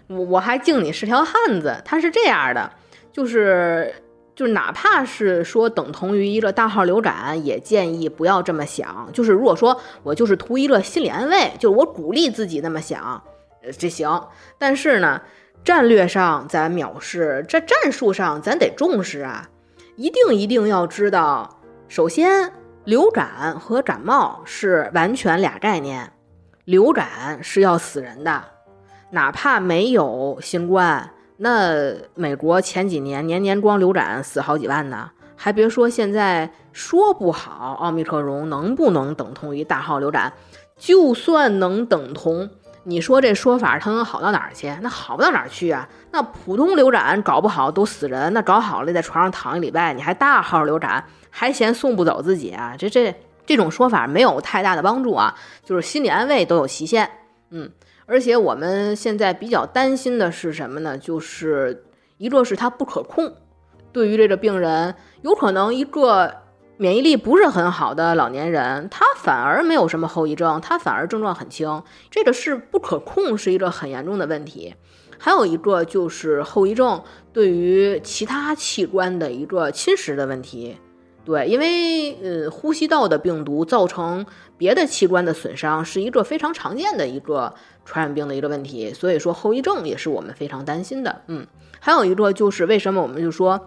[0.08, 1.82] 我我还敬你是条汉子。
[1.84, 2.72] 他是这样的，
[3.12, 3.94] 就是
[4.36, 9.10] 就是哪怕是说等同于一个大号流感，也建议不要这么想。
[9.14, 13.24] 就是如果说我就是图一个心理安慰，就是我鼓励自己那么想，
[13.64, 14.28] 呃，这行。
[14.58, 15.22] 但是呢，
[15.64, 19.50] 战略上咱藐视，这战术上咱得重视啊。
[19.96, 22.52] 一定一定要知道，首先
[22.84, 26.12] 流感和感冒是完全俩概念。
[26.66, 28.44] 流感是要死人的，
[29.14, 40.34] 哪怕没有新冠，那美国前几年年年光流感死好几万呢，还别说现在说不好奥密克戎能不能等同于大号流感，
[40.78, 42.50] 就算能等同。
[42.86, 44.76] 你说这说法它能好到哪儿去？
[44.82, 45.88] 那好不到哪儿去啊！
[46.12, 52.76] 那普通流感搞不好都死人，那搞好了在床上躺一礼拜，你还大号流感，还嫌送不走自己啊？
[52.78, 57.10] 这这这种说法没有太大的帮助啊，就是心理安慰都有期限。
[57.52, 57.70] 嗯，
[58.06, 60.98] 而且我们现在比较担心的是什么呢？
[60.98, 61.86] 就是
[62.18, 63.34] 一个是它不可控，
[63.92, 66.34] 对于这个病人，有可能一个
[66.78, 74.76] 免疫力不是很好的老年人，他反而没有什么后遗症，他反而症状很轻，这个是不可控，是一个很严重的问题。
[75.18, 77.02] 还有一个就是后遗症
[77.32, 80.78] 对于其他器官的一个侵蚀的问题。
[81.24, 84.26] 对，因为呃，呼吸道的病毒造成
[84.64, 87.54] 别的器官的损伤，是一个非常常见的一个
[87.84, 91.22] 传染病的一个问题，所以说后遗症也是我们非常担心的。
[91.28, 91.46] 嗯，
[91.82, 93.60] 还有一个就是为什么我们就说，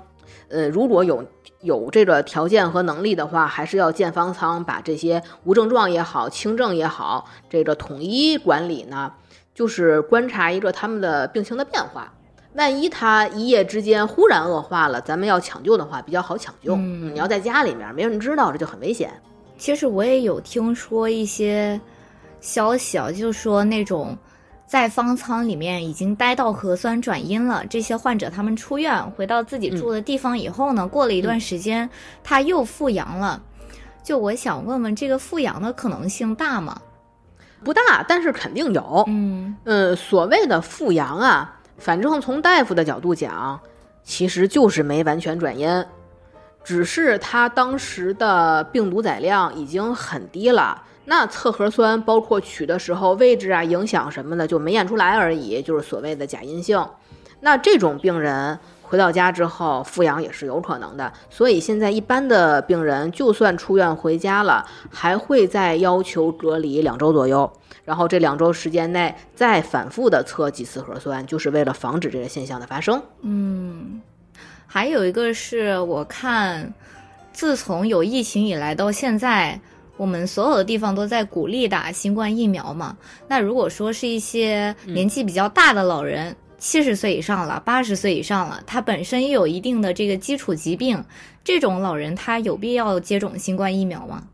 [0.49, 1.23] 呃，如果有
[1.61, 9.13] 有这个条件和能力的话，还是要建方舱，把这些无症状也好、轻症也好，这个统一管理呢，
[9.55, 12.15] 就是观察一个他们的病情的变化。
[12.55, 16.75] 万一他一夜之间忽然恶化了，咱们要抢救的话比较好抢救。
[16.75, 19.13] 嗯你要在家里面没人知道，这就很危险。
[19.59, 21.81] 其实我也有听说一些
[22.41, 24.17] 消息啊，就说那种
[24.67, 31.89] 在方舱里面已经待到核酸转阴了，这些患者他们出院回到自己住的地方以后呢，过了一段时间
[32.23, 33.43] 他又复阳了。
[34.03, 36.81] 就我想问问，这个复阳的可能性大吗？
[37.65, 39.03] 不大，但是肯定有。
[39.09, 43.59] 嗯呃，所谓的复阳啊，反正从大夫的角度讲，
[44.05, 45.69] 其实就是没完全转阴，
[46.67, 50.83] 只是他当时的病毒载量已经很低了。
[51.05, 56.85] 那测核酸，包括取的时候位置啊、影响什么的，就没验出来而已，就是所谓的假阴性。
[57.39, 67.49] 那这种病人回到家之后复阳也是有可能的，所以现在一般的病人就算出院回家了，还会再要求隔离两周左右，
[67.85, 73.01] 然后这两周时间内再反复的测几次核酸，就是为了防止这个现象的发生。
[73.23, 73.66] 嗯，
[74.77, 76.75] 还有一个是我看，
[77.33, 79.59] 自从有疫情以来到现在。
[79.97, 82.95] 我们所有的地方都在鼓励打新冠疫苗嘛？
[83.27, 91.03] 那如果说是一些年纪比较大的老人，七十岁以上了、八十岁以上了，他本身也有一定的这个基础疾病，
[91.43, 94.25] 这种老人他有必要接种新冠疫苗吗？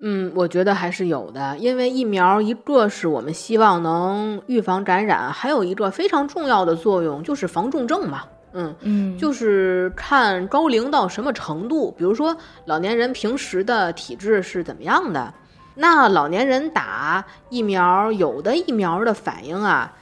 [0.00, 8.22] 嗯，我觉得还是有的，因为疫苗一个是我们希望能预防感染，还有一个非常重要的作用就是防重症嘛。
[8.54, 15.34] 嗯嗯，就是看高龄到什么程度，比如说老年人平时的体质是怎么样的，
[15.74, 19.92] 那老年人打疫苗，有的疫苗的反应啊，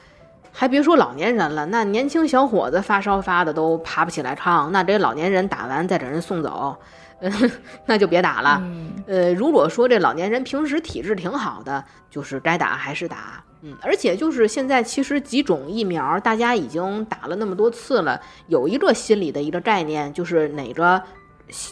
[0.52, 6.76] 还别说老年人了，那年轻小伙子发烧发的都爬不起来炕，那这老年人打完再给人送走，
[7.20, 7.32] 嗯，
[7.86, 8.58] 那就别打了。
[8.62, 13.42] 嗯呃，如果说这老年人平时体质挺好的，就是该打还是打。
[13.64, 21.00] 嗯，而且就是现在其实几种疫苗大家已经打了那么多次了，有一个心理的一个概念，就是哪个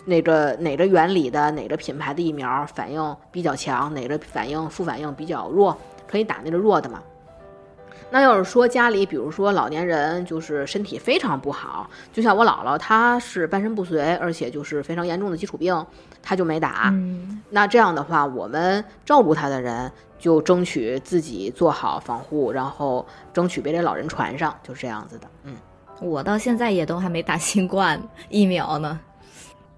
[0.04, 5.76] 哪个哪个原理的哪个品牌的疫苗反应比较强，哪个反应副反应比较弱，
[6.06, 7.02] 可以打那个弱的嘛。
[8.12, 15.86] 那要是说家里，比如说老年人就是身体非常不好，就像我姥姥，她是半身不遂，而且就是非常严重的基础病，
[16.22, 16.90] 她就没打。
[16.92, 19.90] 嗯那这样的话，我们照顾他的人
[20.20, 25.26] 就争取自己做好防护，然后争取别给老人传上，就是这样子的。
[25.42, 25.56] 嗯，
[26.00, 29.00] 我到现在也都还没打新冠疫苗呢。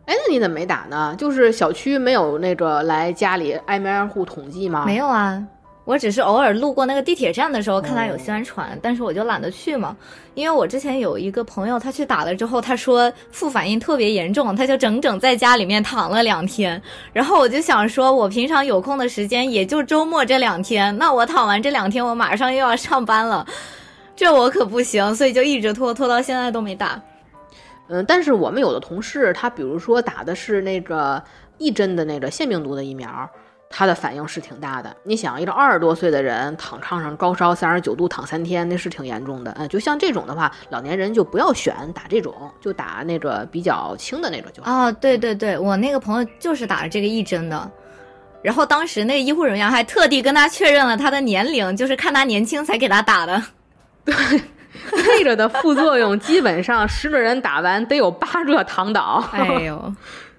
[0.04, 1.14] 哎，那你怎么没打呢？
[1.16, 4.84] 就是小区没有那个来家里挨门挨户统计吗？
[4.84, 5.42] 没有啊，
[5.84, 9.96] 我只是偶尔路过那个地铁站的时候看他有宣传，但是我就懒得去嘛。
[10.34, 16.80] 因为我之前有一个朋友，他去打了之后，他说副反应特别严重，他就整整在家里面躺了两天。
[17.12, 23.44] 然后我就想说，我平常有空的时间也就周末这两天，那我躺完这两天，我马上又要上班了，
[24.14, 27.00] 这我可不行，所以就一直拖拖到现在都没打。
[27.88, 31.22] 嗯，但是我们有的同事，他比如说打的是那个
[31.58, 33.28] 一针的那个腺病毒的疫苗，
[33.72, 34.94] 他的反应是挺大的。
[35.02, 39.52] 你想，一个二十多岁的人躺炕上高烧三十九度躺三天，那是挺严重的。
[39.58, 44.70] 嗯，就像这种的话，老年人就不要选打这种，就打那个比较轻的那种就好。
[44.70, 47.70] 哦，对对对，我那个朋友就是打了这个一针的，
[48.42, 53.42] 然后当时那个医护人员还特地跟他确认了他的年龄，就是看他年轻才给他打的。
[54.04, 54.14] 对
[54.90, 59.22] 那个的副作用基本上十个人打完得有八个躺倒。
[59.32, 59.94] 哎呦，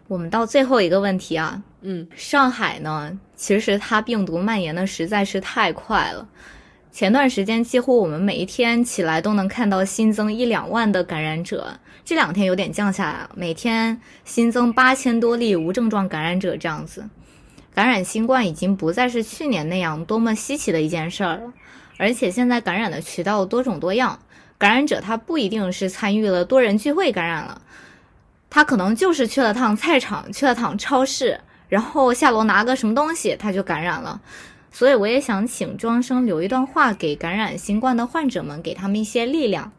[0.07, 6.27] 我们到最后一个问题啊，嗯，上海呢，其实它病毒蔓延的实在是太快了。
[6.91, 17.09] 前段时间，几乎我们每一天起来都能看到新增一两万的感染者，这两天有点降下来了，每天新增八千多例无症状感染者这样子。
[17.73, 21.53] 感染新冠已经不再是去年那样多么稀奇的一件事儿了，
[21.97, 24.19] 而且现在感染的渠道多种多样，
[24.59, 27.59] 感染者他不一定是参与了多人聚会感染了，
[28.53, 31.39] 他可能就是去了趟菜场，去了趟超市，
[31.69, 34.21] 然后下楼拿个什么东西，他就感染了。
[34.71, 39.71] 所以我也想请庄生留一段话给感染新冠的患者们，给他们一些力量。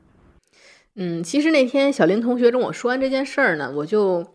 [0.96, 4.26] 嗯，其实那天小林同学跟我说完这件事儿呢，我就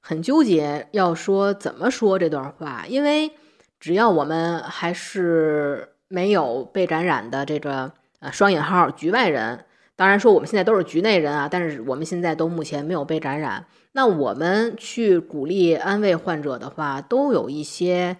[0.00, 3.32] 很纠结，要说怎么说这段话，因为
[3.80, 7.90] 只要我们还是没有被感染的这个
[8.20, 9.64] 呃双引号局外人，
[9.96, 18.16] 当然说我们现在都是局内人啊，但是我们现在都目前没有被感染，那我们去鼓励安慰患者的话，都有一些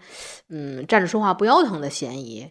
[0.48, 2.50] 嗯站着说话不腰疼的嫌疑。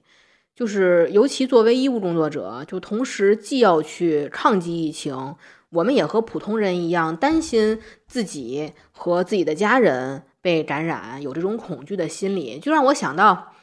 [0.55, 5.35] 就是尤其作为医务工作者，就同时既要去抗击疫情，
[5.69, 13.53] 我们也和普通人一样担心自己和自己的家人被感染，有这种恐惧的心理，就让我想到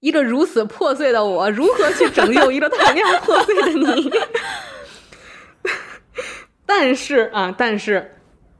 [0.00, 4.10] 一个如此破碎的我，如何去拯救一个同样破碎的你。
[6.66, 8.15] 但是啊，但是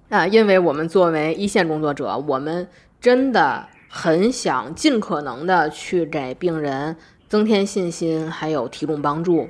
[0.08, 2.68] 啊，因为我们作为一线工作者，我们
[3.00, 6.96] 真的很想尽可能的去给病人。
[7.28, 9.48] 增添信心，还有提供帮助。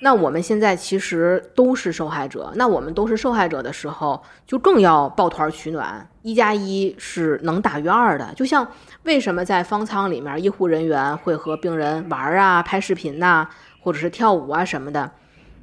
[0.00, 2.52] 那我们现在其实都是受害者。
[2.56, 6.06] 那我们都是受害者的时候，就更要抱团取暖。
[6.20, 8.30] 一加一是能大于二的。
[8.36, 8.68] 就像
[9.04, 13.48] 为什么在方舱里面，医护人员会和病人玩啊、拍视频呐，
[13.80, 15.12] 或者是跳舞啊什么的。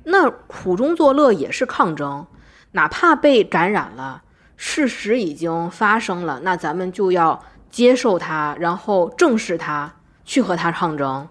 [0.05, 2.25] 那苦中作乐也是抗争。
[2.71, 4.23] 哪怕被感染了，
[4.63, 9.91] 事实已经发生了，那咱们就要接受它，然后正视它，
[10.23, 11.27] 去和它抗争。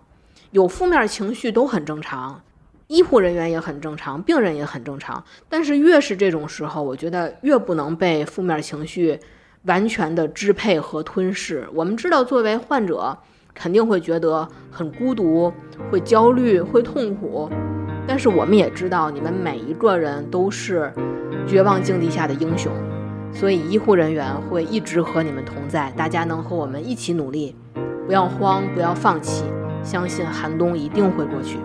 [0.51, 2.43] 有负面情绪都很正常，
[2.89, 5.23] 医护人员也很正常，病人也很正常。
[5.49, 9.21] 但是越是这种时候，我觉得越不能被负面情绪
[9.63, 11.69] 完全的支配和吞噬。
[11.73, 13.17] 我们知道，作为患者，
[13.55, 15.53] 肯定会觉得很孤独，
[15.89, 17.49] 会焦虑，会痛苦。
[18.09, 20.93] 但是我们也知道，你们每一个人都是
[21.47, 22.73] 绝望境地下的英雄，
[23.33, 25.91] 所以医护人员会一直和你们同在。
[25.97, 27.55] 大家能和我们一起努力，
[28.07, 29.45] 不要慌，不要放弃。
[29.83, 31.59] 相信寒冬一定会过去。